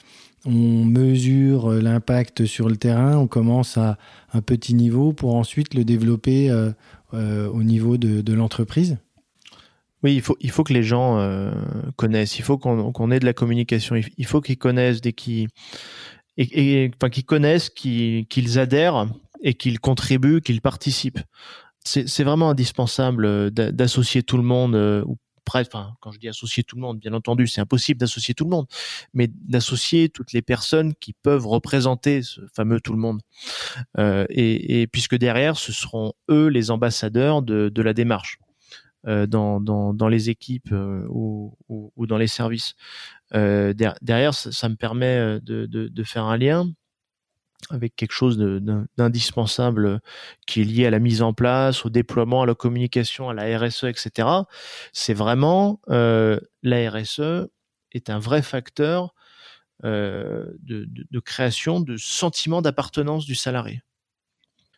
[0.46, 3.98] on mesure euh, l'impact sur le terrain, on commence à
[4.34, 6.52] un petit niveau pour ensuite le développer
[7.12, 8.98] au niveau de, l'entreprise.
[10.02, 11.54] Oui, il faut, il faut que les gens
[11.96, 15.48] connaissent, il faut qu'on ait de la communication, il faut qu'ils connaissent, qu'ils
[16.40, 19.08] enfin, connaissent, qu'ils adhèrent
[19.44, 21.20] et qu'ils contribuent, qu'ils participent.
[21.86, 26.30] C'est vraiment indispensable euh, d'associer tout le monde euh, ou presque enfin quand je dis
[26.30, 28.66] associer tout le monde bien entendu c'est impossible d'associer tout le monde
[29.14, 33.22] mais d'associer toutes les personnes qui peuvent représenter ce fameux tout le monde.
[33.98, 38.40] Euh, et, puisque derrière ce seront eux les ambassadeurs de, la démarche
[39.08, 41.56] euh, dans, les équipes euh, ou,
[41.98, 42.76] dans les services.
[43.32, 46.72] Derrière ça, me permet de faire un lien
[47.70, 48.38] avec quelque chose
[48.98, 50.02] d'indispensable
[50.46, 53.58] qui est lié à la mise en place, au déploiement, à la communication, à la
[53.58, 54.28] RSE, etc.
[54.92, 57.48] C'est vraiment euh, la RSE
[57.92, 59.14] est un vrai facteur
[59.86, 63.82] euh, de, création de sentiment d'appartenance du salarié.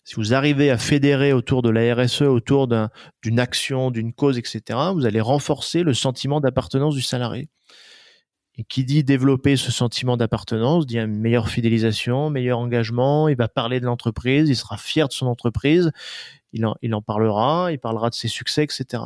[0.04, 4.80] Si vous arrivez à fédérer autour de la RSE, autour d'une action, d'une cause, etc.,
[4.94, 7.50] vous allez renforcer le sentiment d'appartenance du salarié.
[8.58, 13.50] Et qui dit développer ce sentiment d'appartenance, dit une meilleure fidélisation, meilleur engagement, il va
[13.50, 15.92] parler de l'entreprise, il sera fier de son entreprise,
[16.54, 16.66] il
[16.96, 19.04] en, parlera, il parlera de ses succès, etc.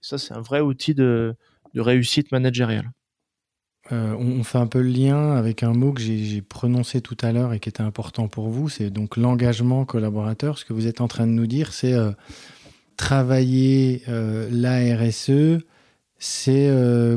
[0.00, 1.34] ça, c'est un vrai outil de,
[1.74, 2.90] réussite managériale.
[3.92, 7.32] Euh, on fait un peu le lien avec un mot que j'ai prononcé tout à
[7.32, 10.58] l'heure et qui était important pour vous, c'est donc l'engagement collaborateur.
[10.58, 12.12] Ce que vous êtes en train de nous dire, c'est euh,
[12.96, 15.64] travailler euh, la RSE,
[16.18, 16.70] c'est,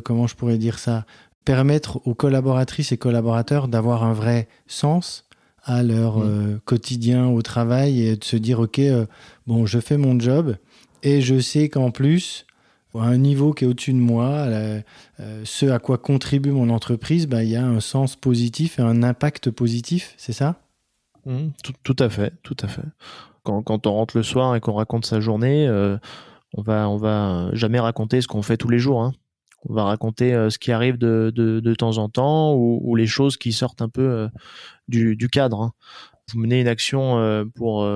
[0.06, 1.06] comment je pourrais dire ça,
[1.46, 5.26] permettre aux collaboratrices et collaborateurs d'avoir un vrai sens
[5.64, 6.24] à leur mmh.
[6.24, 9.06] euh, quotidien au travail et de se dire ok euh,
[9.48, 10.58] bon je fais mon job
[11.04, 12.46] et je sais qu'en plus
[12.96, 14.82] à un niveau qui est au-dessus de moi euh,
[15.46, 19.04] ce à quoi contribue mon entreprise bah, il y a un sens positif et un
[19.04, 20.60] impact positif c'est ça?
[21.26, 21.50] Mmh,
[21.84, 22.84] tout, à fait tout à fait.
[23.44, 25.68] Quand, quand on rentre le soir et qu'on raconte sa journée
[26.54, 29.14] on va on va jamais raconter ce qu'on fait tous les jours hein
[29.70, 32.96] on va raconter euh, ce qui arrive de, de, de temps en temps ou, ou,
[32.96, 34.28] les choses qui sortent un peu euh,
[34.88, 35.62] du, du, cadre.
[35.62, 35.74] Hein.
[36.32, 37.88] Vous menez une action euh, pour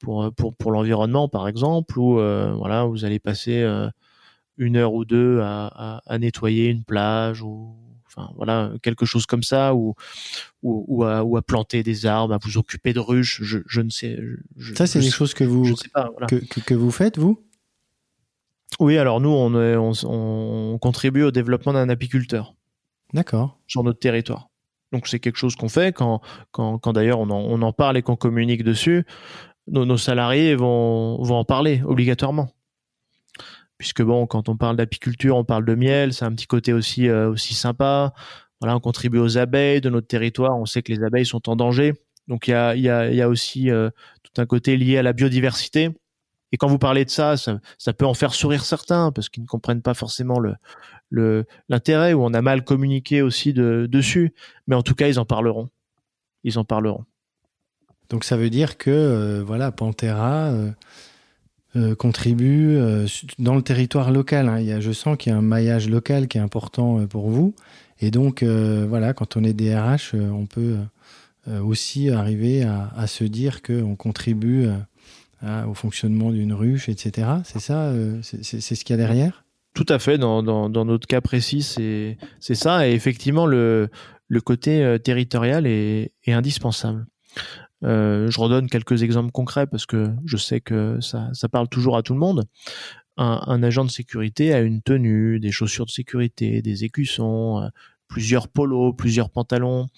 [0.00, 3.64] pour pour, pour l'environnement par exemple ou voilà vous allez passer
[4.58, 7.74] une heure ou deux à, à, à, nettoyer une plage ou
[8.06, 9.94] enfin voilà quelque chose comme ça ou
[10.62, 13.80] ou, ou, à, ou à planter des arbres à vous occuper de ruches je, je
[13.80, 14.18] ne sais
[14.56, 16.26] je, ça c'est des choses que vous pas, voilà.
[16.26, 17.42] que, que, que vous faites vous?
[18.80, 22.54] Oui, alors nous, on, on, on contribue au développement d'un apiculteur.
[23.12, 23.58] D'accord.
[23.66, 24.48] Sur notre territoire.
[24.92, 26.20] Donc c'est quelque chose qu'on fait quand,
[26.52, 29.04] quand, quand d'ailleurs on en, on en parle et qu'on communique dessus.
[29.66, 32.48] Nos, nos, salariés vont, vont en parler obligatoirement.
[33.78, 37.08] Puisque bon, quand on parle d'apiculture, on parle de miel, c'est un petit côté aussi,
[37.08, 38.12] euh, aussi sympa.
[38.60, 40.56] Voilà, on contribue aux abeilles de notre territoire.
[40.56, 41.94] On sait que les abeilles sont en danger.
[42.28, 43.90] Donc il y a, y, a, y a aussi euh,
[44.22, 45.90] tout un côté lié à la biodiversité
[46.52, 49.48] et quand vous parlez de ça, ça, peut en faire sourire certains parce qu'ils ne
[49.48, 50.40] comprennent pas forcément
[51.68, 54.34] l'intérêt ou on a mal communiqué aussi de, dessus.
[54.68, 55.68] Mais en tout cas, ils en parleront.
[56.44, 57.04] Ils en parleront.
[58.08, 60.70] Donc ça veut dire que euh, voilà, Pantera euh,
[61.74, 62.78] euh, contribue
[63.40, 64.48] dans le territoire local.
[64.48, 64.60] Hein.
[64.60, 67.30] Il y a, je sens qu'il y a un maillage local qui est important pour
[67.30, 67.54] vous.
[67.98, 70.76] Et donc voilà, quand on est DRH, on peut
[71.48, 74.68] aussi arriver à se dire qu'on contribue
[75.42, 77.28] Hein, au fonctionnement d'une ruche, etc.
[77.44, 79.44] C'est ça, euh, c'est ce qu'il y a derrière?
[79.74, 80.16] Tout à fait.
[80.16, 82.88] Dans, notre cas précis, c'est ça.
[82.88, 83.90] Et effectivement, le,
[84.28, 87.06] le côté euh, territorial est, indispensable.
[87.82, 91.96] Euh, je redonne quelques exemples concrets parce que je sais que ça, ça parle toujours
[91.96, 92.44] à tout le monde.
[93.18, 97.68] un, agent de sécurité a une tenue, des chaussures de sécurité, des écussons,
[98.08, 99.88] plusieurs polos, plusieurs pantalons,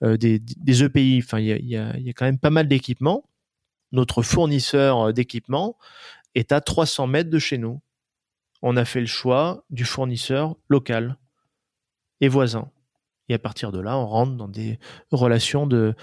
[0.00, 1.20] des, EPI.
[1.22, 3.24] Enfin, il y, a, y a, quand même pas mal d'équipements.
[3.92, 5.76] Notre fournisseur d'équipements
[6.34, 7.80] est à 300 mètres de chez nous.
[8.62, 11.16] On a fait le choix du fournisseur local
[12.20, 12.70] et voisin.
[13.28, 14.78] Et à partir de là, on rentre dans des
[15.10, 15.94] relations de,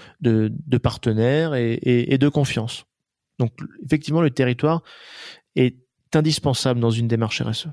[0.82, 2.84] partenaires et, et, et, de confiance.
[3.38, 3.52] Donc,
[3.84, 4.82] effectivement, le territoire
[5.56, 5.76] est
[6.14, 7.68] indispensable dans une démarche RSE.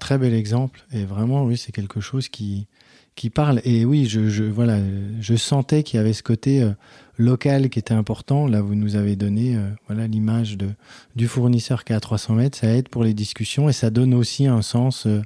[0.00, 0.84] Très bel exemple.
[0.92, 2.68] Et vraiment, oui, c'est quelque chose qui,
[3.16, 3.60] qui parle.
[3.64, 4.78] Et oui, je, voilà,
[5.20, 6.70] je sentais qu'il y avait ce côté euh,
[7.16, 8.46] local qui était important.
[8.46, 10.68] Là, vous nous avez donné euh, voilà l'image de
[11.16, 12.58] du fournisseur qui est à 300 mètres.
[12.58, 15.22] Ça aide pour les discussions et ça donne aussi un sens euh,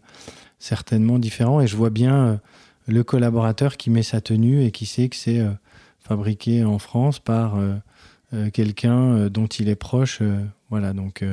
[0.61, 1.61] certainement différent.
[1.61, 2.41] Et je vois bien
[2.87, 5.45] le collaborateur qui met sa tenue et qui sait que c'est
[5.99, 7.59] fabriqué en France par
[8.53, 10.21] quelqu'un dont il est proche.
[10.69, 11.25] voilà, donc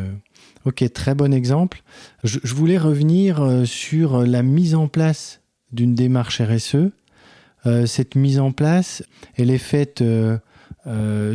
[0.64, 1.84] Ok, très bon exemple.
[2.24, 5.37] Je, voulais revenir sur la mise en place
[5.72, 6.92] d'une démarche RSE.
[7.66, 9.04] Euh, cette mise en place,
[9.36, 10.38] elle est faite euh,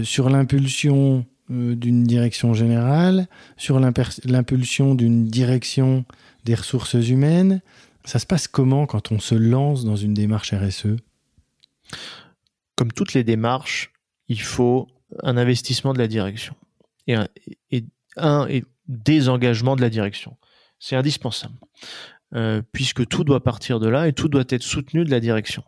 [0.05, 6.07] sur l'impulsion d'une direction générale, sur l'impulsion d'une direction
[6.45, 7.61] des ressources humaines.
[8.05, 10.97] Ça se passe comment quand on se lance dans une démarche RSE
[12.77, 13.93] Comme toutes les démarches,
[14.29, 14.89] il faut
[15.23, 16.55] un investissement de la direction.
[17.07, 17.17] Et,
[18.17, 18.65] un, et
[19.77, 20.37] de la direction.
[20.79, 21.55] C'est indispensable,
[22.35, 25.65] euh, puisque tout doit partir de là et tout doit être soutenu de la direction.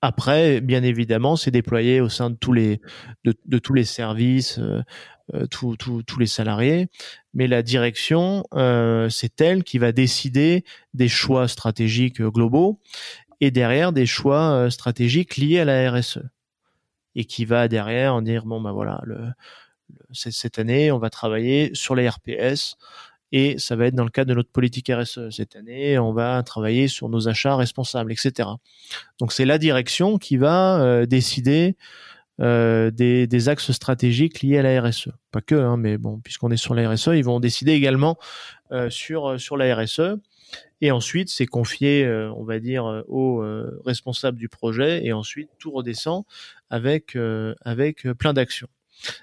[0.00, 2.80] Après, bien évidemment, c'est déployé au sein de tous les
[3.24, 4.82] de, tous les services, euh,
[5.34, 6.86] euh tous les salariés,
[7.34, 12.78] mais la direction, euh, c'est elle qui va décider des choix stratégiques globaux
[13.40, 16.20] et derrière des choix stratégiques liés à la RSE
[17.16, 19.00] et qui va derrière en dire bon ben voilà
[20.12, 22.76] cette année, on va travailler sur les RPS
[23.32, 25.30] et ça va être dans le cadre de notre politique RSE.
[25.30, 28.48] Cette année, on va travailler sur nos achats responsables, etc.
[29.18, 31.76] Donc c'est la direction qui va euh, décider
[32.40, 35.10] euh, des, axes stratégiques liés à la RSE.
[35.30, 38.16] Pas que, hein, mais bon, puisqu'on est sur la RSE, ils vont décider également
[38.72, 40.16] euh, sur sur la RSE.
[40.80, 43.42] Et ensuite, c'est confié, on va dire, aux
[43.84, 46.24] responsables du projet, et ensuite tout redescend
[46.70, 47.18] avec
[47.64, 48.68] avec plein d'actions.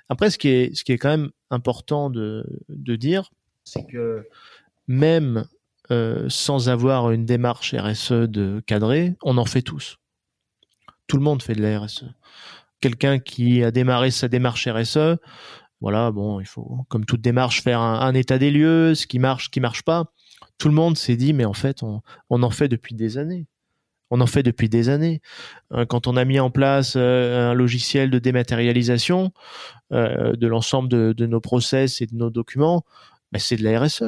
[0.09, 3.31] Après, ce qui est, ce qui est quand même important de, de dire,
[3.65, 4.27] c'est que
[4.87, 5.45] même
[5.91, 9.97] euh, sans avoir une démarche RSE de cadré, on en fait tous.
[11.07, 12.05] Tout le monde fait de la RSE.
[12.81, 15.17] Quelqu'un qui a démarré sa démarche RSE,
[15.81, 19.45] voilà, bon, il faut, comme toute démarche, faire un, état des lieux, ce qui marche,
[19.45, 20.05] ce qui marche pas.
[20.57, 23.45] Tout le monde s'est dit, mais en fait, on, en fait depuis des années.
[24.09, 25.21] On en fait depuis des années.
[25.73, 29.31] Euh, quand on a mis en place euh, un logiciel de dématérialisation
[29.91, 32.83] de l'ensemble de, nos process et de nos documents,
[33.39, 34.03] c'est de la RSE.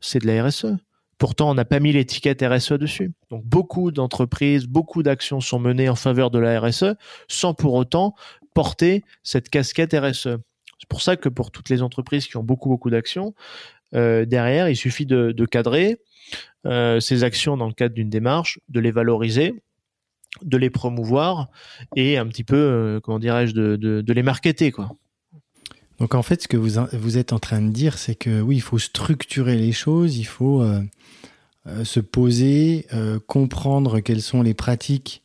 [0.00, 0.76] C'est de la RSE.
[1.18, 3.12] Pourtant, on n'a pas mis l'étiquette RSE dessus.
[3.30, 6.94] Donc, beaucoup d'entreprises, beaucoup d'actions sont menées en faveur de la RSE
[7.28, 8.14] sans pour autant
[8.54, 10.38] porter cette casquette RSE.
[10.78, 13.34] C'est pour ça que pour toutes les entreprises qui ont beaucoup, beaucoup d'actions,
[13.92, 15.98] derrière, il suffit de cadrer,
[16.66, 19.54] euh, ces actions dans le cadre d'une démarche, de les valoriser,
[20.42, 21.48] de les promouvoir
[21.96, 24.72] et un petit peu, euh, comment dirais-je, de, les marketer.
[26.00, 28.56] Donc en fait, ce que vous, vous êtes en train de dire, c'est que oui,
[28.56, 30.82] il faut structurer les choses, il faut euh,
[31.66, 35.22] euh se poser, euh, comprendre quelles sont les pratiques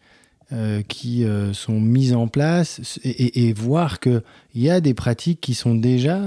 [0.87, 4.21] qui sont mises en place et, et, et voir qu'il
[4.53, 6.21] y a des pratiques qui sont déjà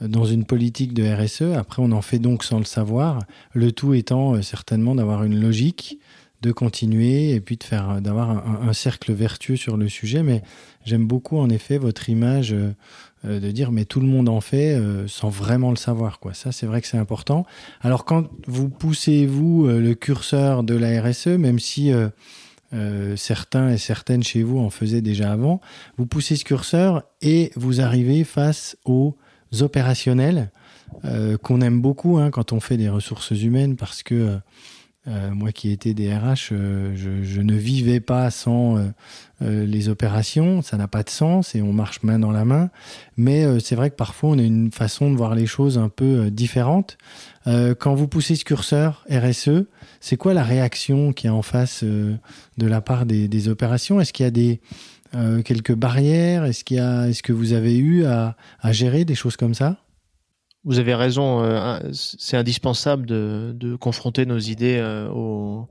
[0.00, 1.56] dans une politique de RSE.
[1.56, 3.20] Après, on en fait donc sans le savoir.
[3.54, 6.00] Le tout étant certainement d'avoir une logique,
[6.42, 10.22] de continuer et puis de faire, euh, d'avoir un, cercle vertueux sur le sujet.
[10.22, 10.42] Mais
[10.84, 14.76] j'aime beaucoup en effet votre image euh, de dire mais tout le monde en fait
[15.06, 16.18] sans vraiment le savoir.
[16.18, 16.34] Quoi.
[16.34, 17.46] Ça, c'est vrai que c'est important.
[17.80, 21.92] Alors quand vous poussez vous le curseur de la RSE, même si
[23.14, 25.60] certains et certaines chez vous en faisaient déjà avant,
[25.98, 29.16] vous poussez ce curseur et vous arrivez face aux
[29.60, 30.50] opérationnels
[31.04, 34.38] euh, qu'on aime beaucoup hein, quand on fait des ressources humaines parce que
[35.08, 39.88] euh, euh moi qui étais DRH, euh, je, je, ne vivais pas sans euh, les
[39.88, 42.70] opérations, ça n'a pas de sens et on marche main dans la main.
[43.16, 46.30] Mais c'est vrai que parfois on a une façon de voir les choses un peu
[46.30, 46.96] différente.
[47.44, 49.64] quand vous poussez ce curseur RSE,
[50.00, 52.18] c'est quoi la réaction qui est en face de
[52.58, 54.00] la part des, des opérations?
[54.00, 54.60] Est-ce qu'il y a des
[55.14, 56.44] euh, quelques barrières?
[56.44, 59.76] Est-ce qu'il est-ce que vous avez eu à, à, gérer des choses comme ça?
[60.64, 61.42] Vous avez raison.
[61.42, 65.68] Euh, c'est indispensable de, de, confronter nos idées euh, aux,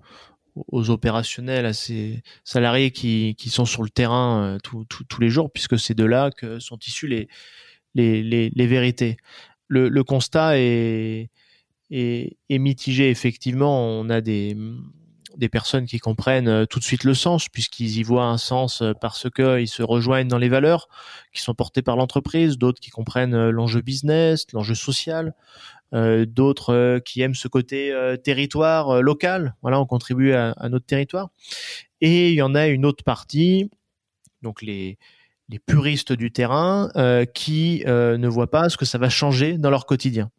[0.56, 5.80] aux, opérationnels, à ces salariés qui, qui sont sur le terrain tous les jours, puisque
[5.80, 7.30] c'est de là que sont issues les,
[7.96, 9.18] les, les, les vérités.
[9.68, 11.30] Le, le, constat est,
[11.90, 13.10] est, est mitigé.
[13.10, 14.58] Effectivement, on a des
[15.38, 18.82] des personnes qui comprennent euh, tout de suite le sens, puisqu'ils y voient un sens
[18.82, 20.88] euh, parce qu'ils se rejoignent dans les valeurs
[21.34, 25.34] qui sont portées par l'entreprise, d'autres qui comprennent euh, l'enjeu business, l'enjeu social,
[25.94, 29.56] d'autres qui aiment ce côté territoire local.
[29.62, 31.32] Voilà, on contribue à, notre territoire.
[32.00, 33.70] Et il y en a une autre partie,
[34.42, 34.98] donc les,
[35.50, 36.90] les puristes du terrain,
[37.34, 40.32] qui ne voient pas ce que ça va changer dans leur quotidien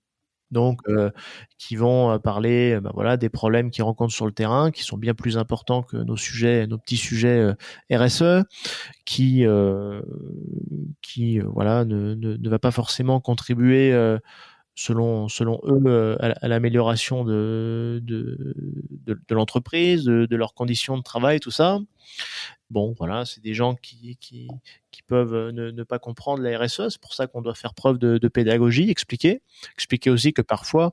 [0.53, 1.11] donc euh,
[1.59, 4.96] qui vont euh, parler bah, voilà des problèmes qu'ils rencontrent sur le terrain qui sont
[4.96, 7.55] bien plus importants que nos sujets nos petits sujets euh,
[7.90, 8.44] RSE
[9.05, 9.44] qui
[11.03, 13.92] qui voilà ne, ne, ne, va pas forcément contribuer
[14.75, 21.79] selon selon eux à, l'amélioration de de, l'entreprise de, leurs conditions de travail tout ça
[22.70, 24.49] bon voilà c'est des gens qui qui
[24.93, 26.91] qui peuvent euh, ne, pas comprendre la RSE.
[26.91, 29.43] C'est pour ça qu'on doit faire preuve de, pédagogie, expliquer,
[29.75, 30.93] expliquer aussi que parfois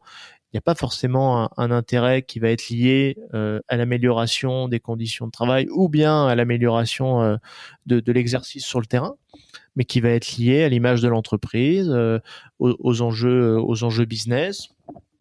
[0.51, 4.79] il n'y a pas forcément un, intérêt qui va être lié euh, à l'amélioration des
[4.79, 7.35] conditions de travail ou bien à l'amélioration euh,
[7.85, 9.15] de, l'exercice sur le terrain,
[9.75, 11.93] mais qui va être lié à l'image de l'entreprise,
[12.59, 14.69] aux, enjeux, aux enjeux business.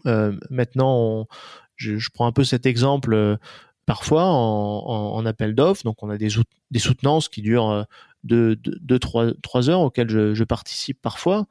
[0.04, 1.28] maintenant,
[1.76, 3.36] je, prends un peu cet exemple
[3.84, 5.84] parfois en, appel d'offres.
[5.84, 6.30] Donc, on a des,
[6.78, 7.86] soutenances qui durent
[8.24, 11.46] de, de, trois, heures auxquelles je, participe parfois.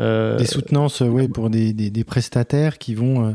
[0.00, 3.32] Euh, des soutenances, oui, pour des, des, prestataires qui vont, euh,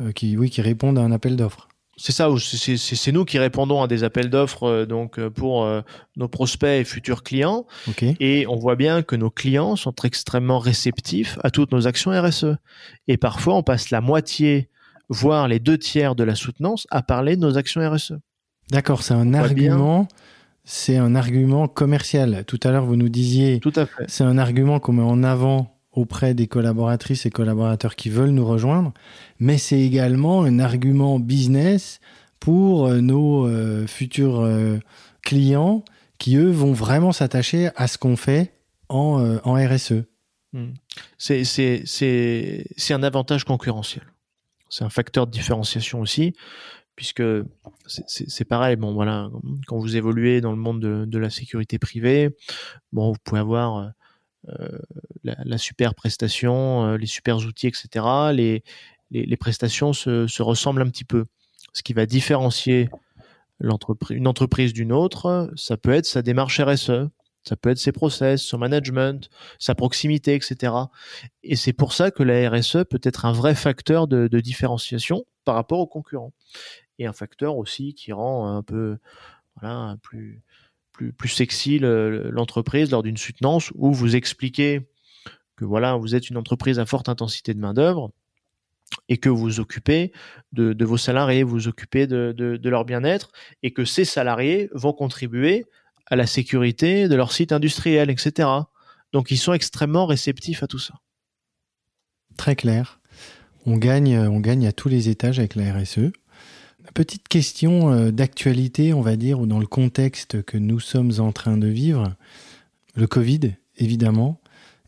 [0.00, 1.68] euh, qui, oui, qui répondent à un appel d'offres.
[1.96, 5.64] C'est ça, c'est nous qui répondons à des appels d'offres donc pour
[6.16, 7.66] nos prospects et futurs clients.
[8.18, 12.56] Et on voit bien que nos clients sont extrêmement réceptifs à toutes nos actions RSE.
[13.06, 14.70] Et parfois, on passe la moitié,
[15.08, 18.14] voire les deux tiers de la soutenance à parler de nos actions RSE.
[18.72, 20.08] D'accord, c'est un argument
[20.64, 22.44] c'est un argument commercial.
[22.46, 24.04] Tout à l'heure, vous nous disiez, Tout à fait.
[24.08, 28.46] c'est un argument qu'on met en avant auprès des collaboratrices et collaborateurs qui veulent nous
[28.46, 28.92] rejoindre,
[29.38, 32.00] mais c'est également un argument business
[32.40, 34.78] pour euh, nos euh, futurs euh,
[35.22, 35.84] clients
[36.18, 38.52] qui, eux, vont vraiment s'attacher à ce qu'on fait
[38.88, 40.04] en, RSE.
[40.52, 40.72] Hmm.
[41.16, 41.82] C'est
[42.90, 44.04] un avantage concurrentiel.
[44.68, 46.34] C'est un facteur de différenciation aussi,
[46.96, 47.22] puisque
[47.86, 48.76] c'est pareil.
[48.76, 49.30] Bon, voilà,
[49.66, 52.30] quand vous évoluez dans le monde de, la sécurité privée,
[52.92, 53.92] bon, vous pouvez avoir
[54.48, 54.78] euh,
[55.22, 58.06] la, super prestation, euh, les super outils, etc.
[58.32, 58.62] Les,
[59.10, 61.24] les, prestations se, ressemblent un petit peu.
[61.72, 62.90] Ce qui va différencier
[63.58, 67.08] l'entreprise, une entreprise d'une autre, ça peut être sa démarche RSE,
[67.42, 70.72] ça peut être ses process, son management, sa proximité, etc.
[71.42, 75.24] Et c'est pour ça que la RSE peut être un vrai facteur de, de différenciation
[75.44, 76.32] par rapport aux concurrents
[76.98, 78.98] et un facteur aussi qui rend un peu
[79.60, 80.42] voilà plus
[81.16, 84.88] plus sexy l'entreprise lors d'une soutenance où vous expliquez
[85.56, 88.10] que voilà vous êtes une entreprise à forte intensité de main d'œuvre
[89.08, 90.12] et que vous occupez
[90.52, 93.30] de, vos salariés, vous vous occupez de, de, de leur bien-être
[93.62, 95.64] et que ces salariés vont contribuer
[96.06, 98.48] à la sécurité de leur site industriel, etc.
[99.12, 100.94] Donc ils sont extrêmement réceptifs à tout ça.
[102.36, 103.00] Très clair.
[103.66, 106.12] On gagne, on gagne à tous les étages avec la RSE.
[106.92, 111.32] Petite question euh, d'actualité, on va dire, ou dans le contexte que nous sommes en
[111.32, 112.14] train de vivre.
[112.94, 114.38] Le Covid, évidemment.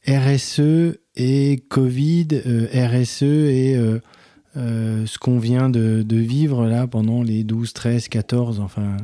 [0.07, 3.77] RSE et Covid, euh, RSE et
[4.57, 8.97] euh, ce qu'on vient de, vivre là pendant les 12, 13, 14, enfin,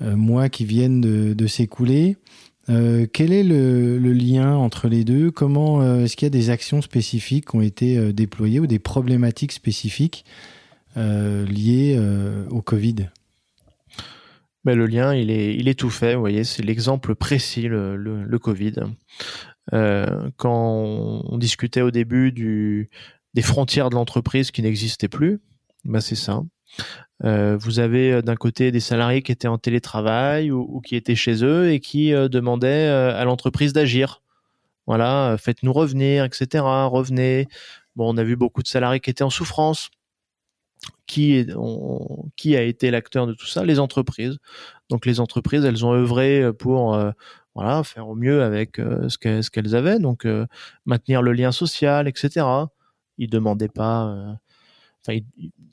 [0.00, 2.16] mois qui viennent de, s'écouler.
[2.66, 5.32] quel est le, le, lien entre les deux?
[5.32, 9.52] Comment est-ce qu'il y a des actions spécifiques qui ont été déployées ou des problématiques
[9.52, 10.24] spécifiques?
[10.98, 13.08] Euh, lié euh, au Covid
[14.64, 16.14] ben, Le lien, il est, tout fait.
[16.14, 18.74] Vous voyez, c'est l'exemple précis, le, Covid.
[19.72, 22.32] Euh, quand on, discutait au début
[23.34, 25.40] des frontières de l'entreprise qui n'existaient plus,
[25.84, 26.42] ben c'est ça.
[27.22, 31.70] vous avez d'un côté des salariés qui étaient en télétravail ou, qui étaient chez eux
[31.70, 34.22] et qui demandaient à l'entreprise d'agir.
[34.88, 36.64] Voilà, faites-nous revenir, etc.
[36.64, 37.46] Revenez.
[37.94, 39.90] Bon, on a vu beaucoup de salariés qui étaient en souffrance
[41.06, 44.38] qui, a été l'acteur de tout ça Les entreprises.
[44.90, 47.10] Donc les entreprises, elles ont œuvré pour euh,
[47.54, 50.46] voilà faire au mieux avec euh, ce qu'elles avaient, donc euh,
[50.86, 52.46] maintenir le lien social, etc.
[53.16, 54.38] Ils demandaient pas.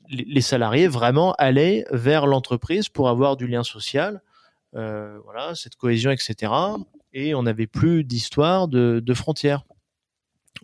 [0.08, 4.22] Les salariés vraiment allaient vers l'entreprise pour avoir du lien social,
[4.72, 6.52] voilà, cette cohésion, etc.
[7.12, 9.64] Et on n'avait plus d'histoire de frontières.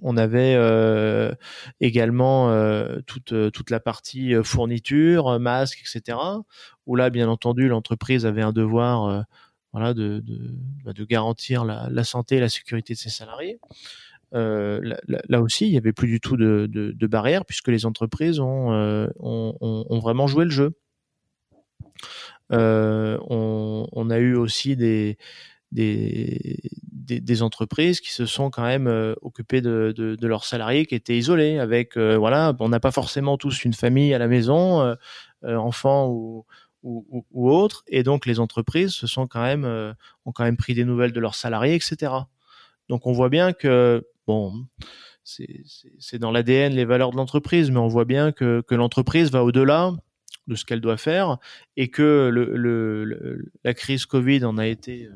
[0.01, 1.35] On avait euh,
[1.81, 6.19] également euh, toute, euh, toute la partie fourniture, masques, etc.
[6.87, 9.25] Où là, bien entendu, l'entreprise avait un devoir
[9.73, 13.59] voilà, de, de, bah, garantir la, santé et la sécurité de ses salariés.
[14.33, 18.71] là, aussi, il y avait plus du tout de, de, barrières puisque les entreprises ont,
[19.19, 20.73] ont, vraiment joué le jeu.
[22.51, 25.17] On, a eu aussi des,
[25.73, 31.59] des, entreprises qui se sont quand même euh, occupées de, leurs salariés qui étaient isolés
[31.59, 36.09] avec euh, voilà on n'a pas forcément tous une famille à la maison euh, enfants
[36.09, 36.45] ou,
[36.83, 39.65] ou, autres et donc les entreprises se sont quand même
[40.25, 42.13] ont quand même pris des nouvelles de leurs salariés etc
[42.89, 44.67] donc on voit bien que bon
[45.25, 49.45] c'est dans l'ADN les valeurs de l'entreprise mais on voit bien que, que l'entreprise va
[49.45, 49.93] au-delà
[50.49, 51.39] de ce qu'elle doit faire
[51.77, 55.09] et que le, la crise Covid en a été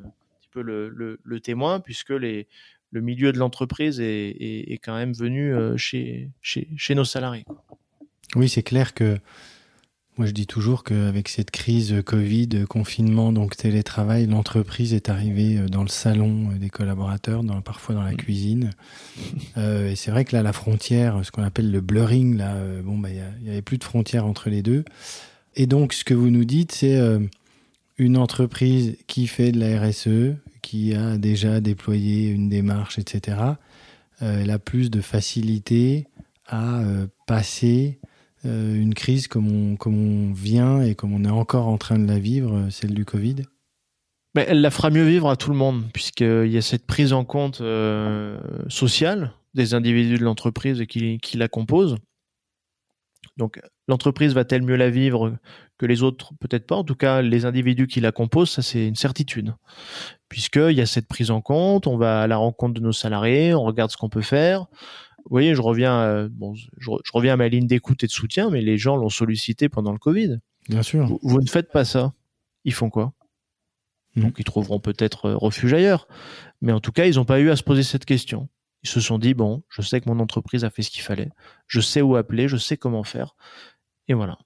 [0.60, 2.46] le, témoin, puisque les,
[2.90, 7.44] le milieu de l'entreprise est, quand même venu euh, chez, chez, nos salariés.
[8.34, 9.18] Oui, c'est clair que
[10.16, 15.68] moi je dis toujours qu'avec cette crise Covid, confinement, donc télétravail, l'entreprise est arrivée euh,
[15.68, 18.16] dans le salon euh, des collaborateurs, dans, parfois dans la mmh.
[18.16, 18.70] cuisine.
[19.56, 23.10] et c'est vrai que là, la frontière, ce qu'on appelle le blurring, là, bon, bah,
[23.10, 24.84] il n'y avait plus de frontière entre les deux.
[25.54, 26.98] Et donc, ce que vous nous dites, c'est
[27.98, 33.38] une entreprise qui fait de la RSE, qui a déjà déployé une démarche, etc.,
[34.22, 36.06] euh, elle a plus de facilité
[36.46, 37.98] à euh, passer
[38.44, 42.18] euh, une crise comme on, vient et comme on est encore en train de la
[42.18, 43.36] vivre, celle du Covid?
[44.34, 47.12] Mais Elle la fera mieux vivre à tout le monde, puisqu'il y a cette prise
[47.12, 47.62] en compte
[48.68, 51.96] sociale des individus de l'entreprise qui, qui la composent.
[53.36, 55.36] Donc l'entreprise va-t-elle mieux la vivre
[55.78, 56.76] que les autres Peut-être pas.
[56.76, 59.54] En tout cas, les individus qui la composent, ça c'est une certitude.
[60.28, 63.54] Puisqu'il y a cette prise en compte, on va à la rencontre de nos salariés,
[63.54, 64.66] on regarde ce qu'on peut faire.
[65.26, 68.48] Vous voyez, je reviens, à, bon, je, reviens à ma ligne d'écoute et de soutien,
[68.48, 70.38] mais les gens l'ont sollicité pendant le Covid.
[70.68, 71.18] Bien sûr.
[71.22, 72.12] Vous, ne faites pas ça.
[72.64, 73.12] Ils font quoi?
[74.14, 74.22] Mmh.
[74.22, 76.06] Donc ils trouveront peut-être euh, refuge ailleurs.
[76.60, 78.48] Mais en tout cas, ils n'ont pas eu à se poser cette question.
[78.84, 81.30] Ils se sont dit, bon, je sais que mon entreprise a fait ce qu'il fallait,
[81.66, 83.34] je sais où appeler, je sais comment faire.
[84.06, 84.38] Et voilà.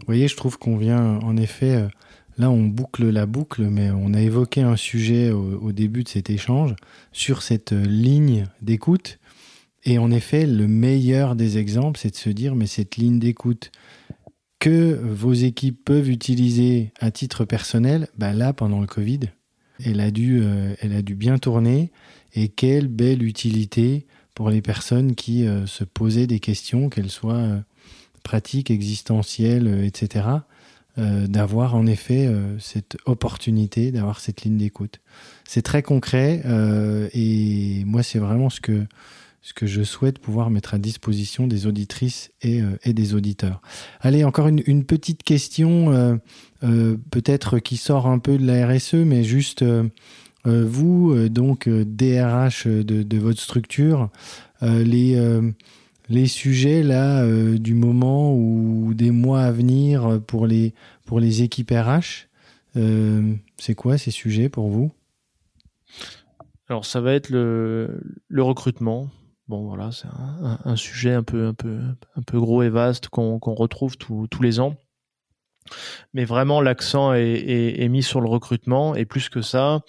[0.00, 1.88] Vous voyez, je trouve qu'on vient, en effet, euh,
[2.38, 6.30] là on boucle la boucle, mais on a évoqué un sujet au, début de cet
[6.30, 6.74] échange
[7.12, 9.18] sur cette euh, ligne d'écoute.
[9.84, 13.70] Et en effet, le meilleur des exemples, c'est de se dire, mais cette ligne d'écoute
[14.58, 19.20] que vos équipes peuvent utiliser à titre personnel, bah là, pendant le Covid,
[19.84, 21.92] elle a dû, euh, elle a dû bien tourner.
[22.34, 27.64] Et quelle belle utilité pour les personnes qui se posaient des questions, qu'elles soient
[28.28, 30.26] euh, pratiques, existentielles, euh, etc.,
[31.28, 34.98] d'avoir en effet cette opportunité, d'avoir cette ligne d'écoute.
[35.46, 36.42] C'est très concret
[37.14, 38.84] et moi c'est vraiment ce que
[39.40, 43.62] ce que je souhaite pouvoir mettre à disposition des auditrices et, et des auditeurs.
[44.00, 46.18] Allez, encore une, petite question,
[46.60, 49.62] peut-être qui sort un peu de la RSE, mais juste
[50.48, 54.10] euh, vous, euh, donc DRH euh, de, votre structure,
[54.62, 55.16] les,
[56.08, 57.26] les sujets là
[57.58, 62.28] du moment ou des mois à venir pour les, pour équipes RH,
[62.74, 64.90] c'est quoi ces sujets pour vous?
[66.68, 68.00] Alors ça va être le,
[68.36, 69.08] recrutement.
[69.48, 70.08] Bon voilà, c'est
[70.64, 71.54] un, sujet un peu
[72.32, 74.76] gros et vaste qu'on retrouve tous les ans
[76.14, 79.80] mais vraiment l'accent est, mis sur le recrutement et plus que ça,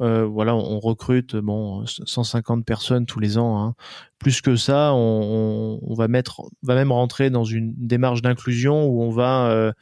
[0.00, 3.62] euh, voilà, on recrute bon 150 personnes tous les ans.
[3.62, 3.74] Hein.
[4.18, 9.10] Plus que ça, on, va mettre, va même rentrer dans une démarche d'inclusion où on
[9.10, 9.72] va euh,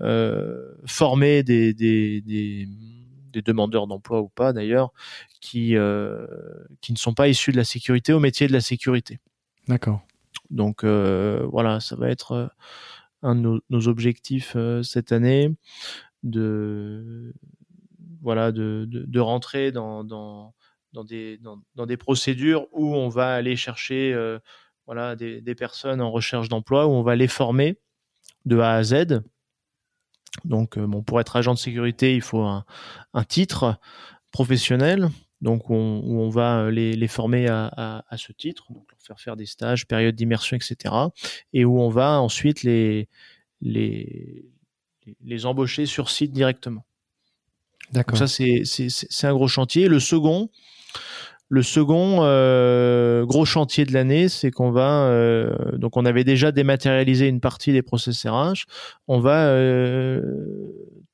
[0.00, 2.68] euh, former des, des, des,
[3.44, 4.94] demandeurs d'emploi ou pas d'ailleurs
[5.42, 5.76] qui
[6.80, 9.20] qui ne sont pas issus de la sécurité au métier de la sécurité.
[9.68, 10.00] D'accord.
[10.48, 12.50] Donc voilà, ça va être
[13.26, 15.54] un de nos, objectifs euh, cette année
[16.22, 17.34] de
[18.22, 20.52] voilà de, rentrer dans,
[21.04, 24.38] des, dans, procédures où on va aller chercher euh,
[24.86, 27.78] voilà des, des, personnes en recherche d'emploi où on va les former
[28.44, 29.22] de A à Z.
[30.44, 32.64] Donc euh, bon pour être agent de sécurité il faut un,
[33.12, 33.78] un titre
[34.32, 35.08] professionnel
[35.40, 39.00] donc on, où on va les, les former à, à, à, ce titre, donc leur
[39.00, 40.94] faire faire des stages, période d'immersion, etc.
[41.52, 43.08] Et où on va ensuite les,
[43.60, 44.44] les,
[45.22, 46.84] les embaucher sur site directement.
[47.92, 48.18] D'accord.
[48.18, 49.88] Ça c'est c'est un gros chantier.
[49.88, 50.50] Le second,
[51.48, 56.50] le second euh, gros chantier de l'année, c'est qu'on va euh, donc on avait déjà
[56.50, 58.64] dématérialisé une partie des process RH,
[59.06, 60.20] on va euh,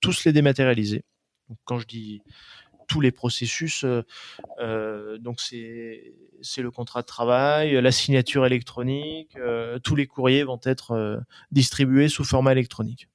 [0.00, 1.04] tous les dématérialiser.
[1.48, 2.22] Donc, quand je dis
[2.86, 3.84] tous les processus.
[3.84, 4.02] Euh,
[4.60, 6.14] euh, donc c'est
[6.58, 12.24] le contrat de travail, la signature électronique, euh, tous les courriers vont être distribués sous
[12.24, 13.08] format électronique.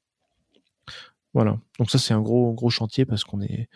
[1.34, 1.58] Voilà.
[1.80, 3.70] Donc ça c'est un gros chantier parce qu'on est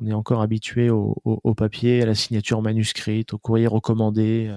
[0.00, 4.56] on est encore habitué au, papier, à la signature manuscrite, au courrier recommandé,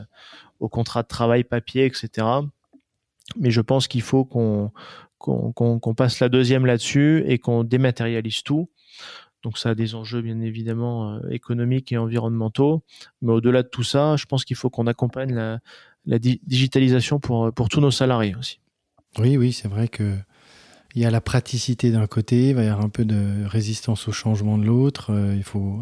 [0.59, 2.27] au contrat de travail papier, etc.
[3.37, 4.71] Mais je pense qu'il faut qu'on
[5.97, 8.69] passe la deuxième là-dessus et qu'on dématérialise tout.
[9.43, 12.83] Donc ça a des enjeux bien évidemment euh, économiques et environnementaux.
[13.21, 17.69] Mais au-delà de tout ça, je pense qu'il faut qu'on accompagne la, digitalisation pour, pour
[17.69, 18.59] tous nos salariés aussi.
[19.17, 20.17] Oui, oui, c'est vrai que
[20.93, 24.09] il y a la praticité d'un côté, il va y avoir un peu de résistance
[24.09, 25.13] au changement de l'autre.
[25.13, 25.79] Euh, il faut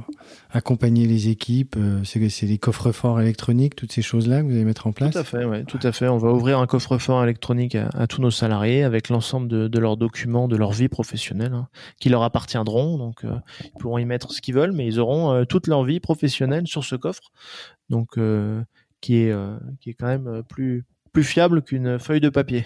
[0.51, 1.75] accompagner les équipes.
[1.77, 5.13] Euh, c'est les coffres-forts électroniques, toutes ces choses-là que vous allez mettre en place.
[5.13, 6.07] Tout à fait, tout à fait.
[6.07, 10.47] On va ouvrir un coffre-fort électronique à, tous nos salariés avec l'ensemble de, leurs documents,
[10.47, 11.67] de leur vie professionnelle, hein,
[11.99, 12.97] qui leur appartiendront.
[12.99, 15.99] Donc, euh, ils pourront y mettre ce qu'ils veulent, mais ils auront toute leur vie
[15.99, 17.31] professionnelle sur ce coffre.
[17.89, 18.19] Donc,
[19.01, 19.35] qui est
[19.79, 22.65] qui est quand même plus plus fiable qu'une feuille de papier.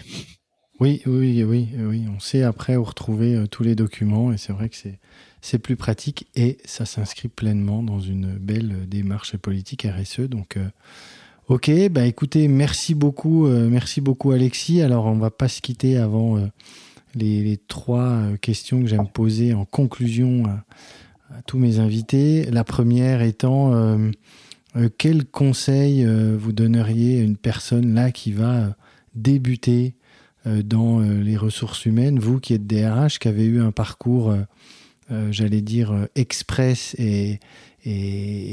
[0.80, 2.04] Oui, oui, oui, oui.
[2.14, 4.76] On sait après où retrouver euh, tous les documents et c'est vrai que
[5.40, 10.22] c'est plus pratique et ça s'inscrit pleinement dans une belle euh, démarche politique RSE.
[10.22, 10.66] Donc, euh,
[11.46, 14.82] ok, bah écoutez, merci beaucoup, merci beaucoup Alexis.
[14.82, 16.38] Alors, on va pas se quitter avant
[17.14, 22.46] les, trois questions que j'aime poser en conclusion à, tous mes invités.
[22.50, 23.98] La première étant
[24.96, 28.74] quel conseil vous donneriez à une personne là qui va
[29.14, 29.96] débuter
[30.44, 34.34] dans euh, les ressources humaines, vous qui êtes DRH, qui avez eu un parcours,
[35.10, 37.40] euh, j'allais dire, express et,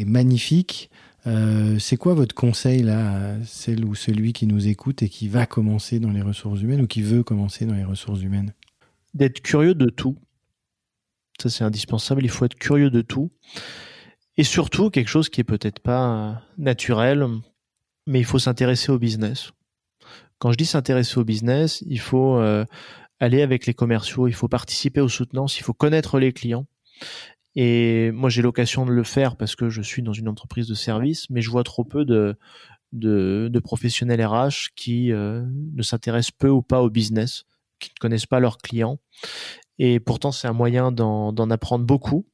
[0.06, 0.90] magnifique,
[1.26, 6.00] c'est quoi votre conseil là, celle ou celui qui nous écoute et qui va commencer
[6.00, 8.54] dans les ressources humaines ou qui veut commencer dans les ressources humaines?
[9.14, 10.18] D'être curieux de tout.
[11.42, 12.24] Ça, c'est indispensable.
[12.24, 13.32] Il faut être curieux de tout.
[14.38, 17.26] Et surtout, quelque chose qui est peut-être pas naturel,
[18.08, 19.52] mais il faut s'intéresser au business.
[20.42, 22.66] Quand je dis s'intéresser au business, il faut euh,
[23.20, 26.66] aller avec les commerciaux, il faut participer aux soutenances, il faut connaître les clients.
[27.56, 30.74] Et moi, j'ai l'occasion de le faire parce que je suis dans une entreprise de
[30.74, 32.36] service, mais je vois trop peu de,
[32.92, 37.44] de, professionnels RH qui euh, ne s'intéressent peu ou pas au business,
[37.78, 38.98] qui ne connaissent pas leurs clients.
[39.78, 42.26] Et pourtant, c'est un moyen d'en apprendre beaucoup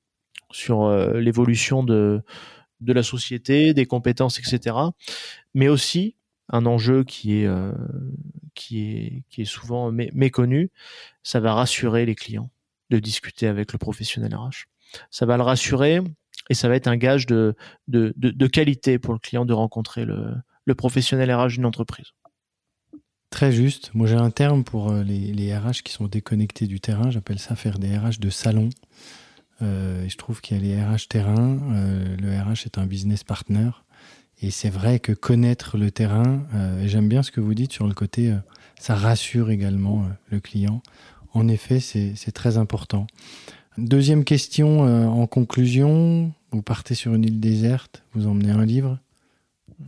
[0.53, 2.21] sur euh, l'évolution de,
[2.79, 4.77] de la société, des compétences, etc.
[5.53, 6.15] Mais aussi
[6.49, 7.71] un enjeu qui est euh,
[8.53, 10.71] qui est qui est souvent méconnu,
[11.23, 12.49] ça va rassurer les clients
[12.89, 14.67] de discuter avec le professionnel RH.
[15.11, 16.01] Ça va le rassurer
[16.49, 17.55] et ça va être un gage de
[17.87, 20.33] de, de, qualité pour le client de rencontrer le,
[20.65, 22.13] le professionnel RH d'une entreprise.
[23.29, 23.91] Très juste.
[23.93, 27.11] Moi, j'ai un terme pour euh, les, les, RH qui sont déconnectés du terrain.
[27.11, 28.69] J'appelle ça faire des RH de salon.
[29.61, 31.57] Euh, je trouve qu'il y a les RH terrain.
[32.17, 33.71] Le RH est un business partner.
[34.41, 37.87] Et c'est vrai que connaître le terrain, euh, j'aime bien ce que vous dites sur
[37.87, 38.37] le côté, euh,
[38.79, 40.83] ça rassure également euh, le client.
[41.33, 43.07] En effet, c'est très important.
[43.77, 48.97] Deuxième question en conclusion, vous partez sur une île déserte, vous emmenez un livre.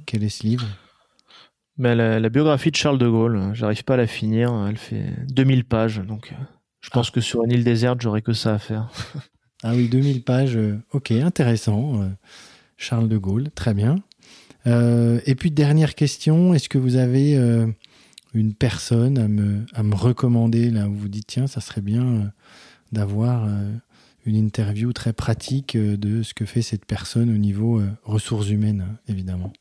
[0.06, 0.68] Quel est ce livre?
[1.78, 5.08] Mais ben, la, biographie de Charles de Gaulle, j'arrive pas à la finir, elle fait
[5.30, 6.36] 2000 pages, donc
[6.82, 7.16] je pense ah.
[7.16, 8.92] que sur une île déserte, j'aurais que ça à faire.
[9.64, 10.60] ah oui, 2000 pages,
[10.92, 12.12] ok, intéressant.
[12.78, 13.96] Charles de Gaulle, très bien.
[14.68, 17.68] Euh, et puis dernière question, est-ce que vous avez euh,
[18.34, 22.04] une personne à me, à me recommander là où vous dites tiens ça serait bien
[22.04, 22.24] euh,
[22.92, 23.48] d'avoir
[24.26, 29.54] une interview très pratique de ce que fait cette personne au niveau ressources humaines évidemment?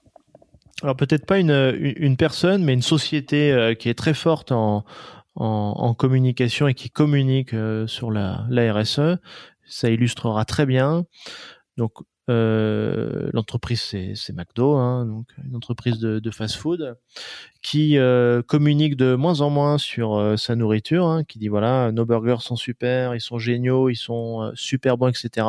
[0.83, 4.87] Alors peut-être pas une, une, personne mais une société qui est très forte en,
[5.35, 7.55] en, communication et qui communique
[7.87, 9.19] sur la, la RSE.
[9.67, 11.05] Ça illustrera très bien.
[11.77, 11.93] Donc
[12.29, 16.97] euh, l'entreprise c'est McDo, hein, une entreprise de, fast-food
[17.63, 21.91] qui euh, communique de moins en moins sur euh, sa nourriture, hein, qui dit voilà
[21.91, 25.47] nos burgers sont super, ils sont géniaux, ils sont super bons, etc.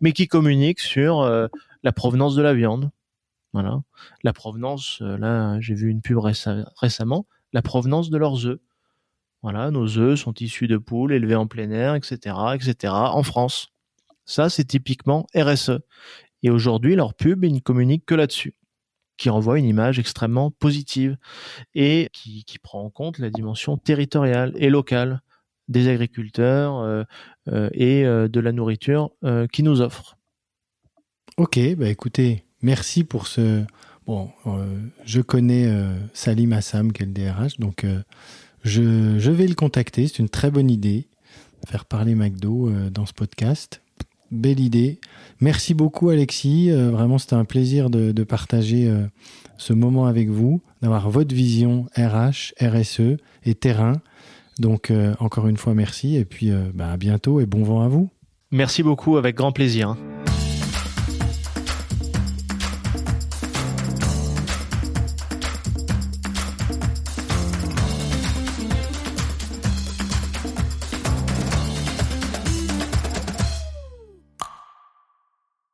[0.00, 1.22] Mais qui communique sur
[1.82, 2.90] la provenance de la viande,
[3.52, 3.82] voilà,
[4.22, 5.00] la provenance.
[5.00, 8.58] là, j'ai vu une pub récemment, la provenance de leurs œufs.
[9.42, 12.92] Voilà, nos œufs sont issus de poules élevées en plein air, etc., etc.
[12.94, 13.75] En France.
[14.26, 15.80] Ça, c'est typiquement RSE.
[16.42, 18.54] Et aujourd'hui, leur pub, ils ne communiquent que là-dessus
[19.16, 21.16] qui renvoie une image extrêmement positive
[21.74, 25.22] et qui, prend en compte la dimension territoriale et locale
[25.68, 27.02] des agriculteurs euh,
[27.48, 29.10] euh, et euh, de la nourriture
[29.52, 30.16] qu'ils nous offrent.
[31.36, 33.64] Ok, bah écoutez, merci pour ce.
[34.06, 34.30] Bon,
[35.04, 35.68] je connais
[36.14, 37.84] Salim Assam, qui est le DRH, donc
[38.62, 40.06] je, je, vais le contacter.
[40.06, 41.08] C'est une très bonne idée,
[41.66, 43.82] faire parler McDo dans ce podcast.
[44.36, 45.00] Belle idée.
[45.40, 46.70] Merci beaucoup Alexis.
[46.70, 49.04] Euh, vraiment, c'était un plaisir de, partager euh,
[49.58, 53.94] ce moment avec vous, d'avoir votre vision RH, RSE et terrain.
[54.58, 56.16] Donc, euh, encore une fois, merci.
[56.16, 58.10] Et puis, bah, à bientôt et bon vent à vous.
[58.50, 59.96] Merci beaucoup, avec grand plaisir.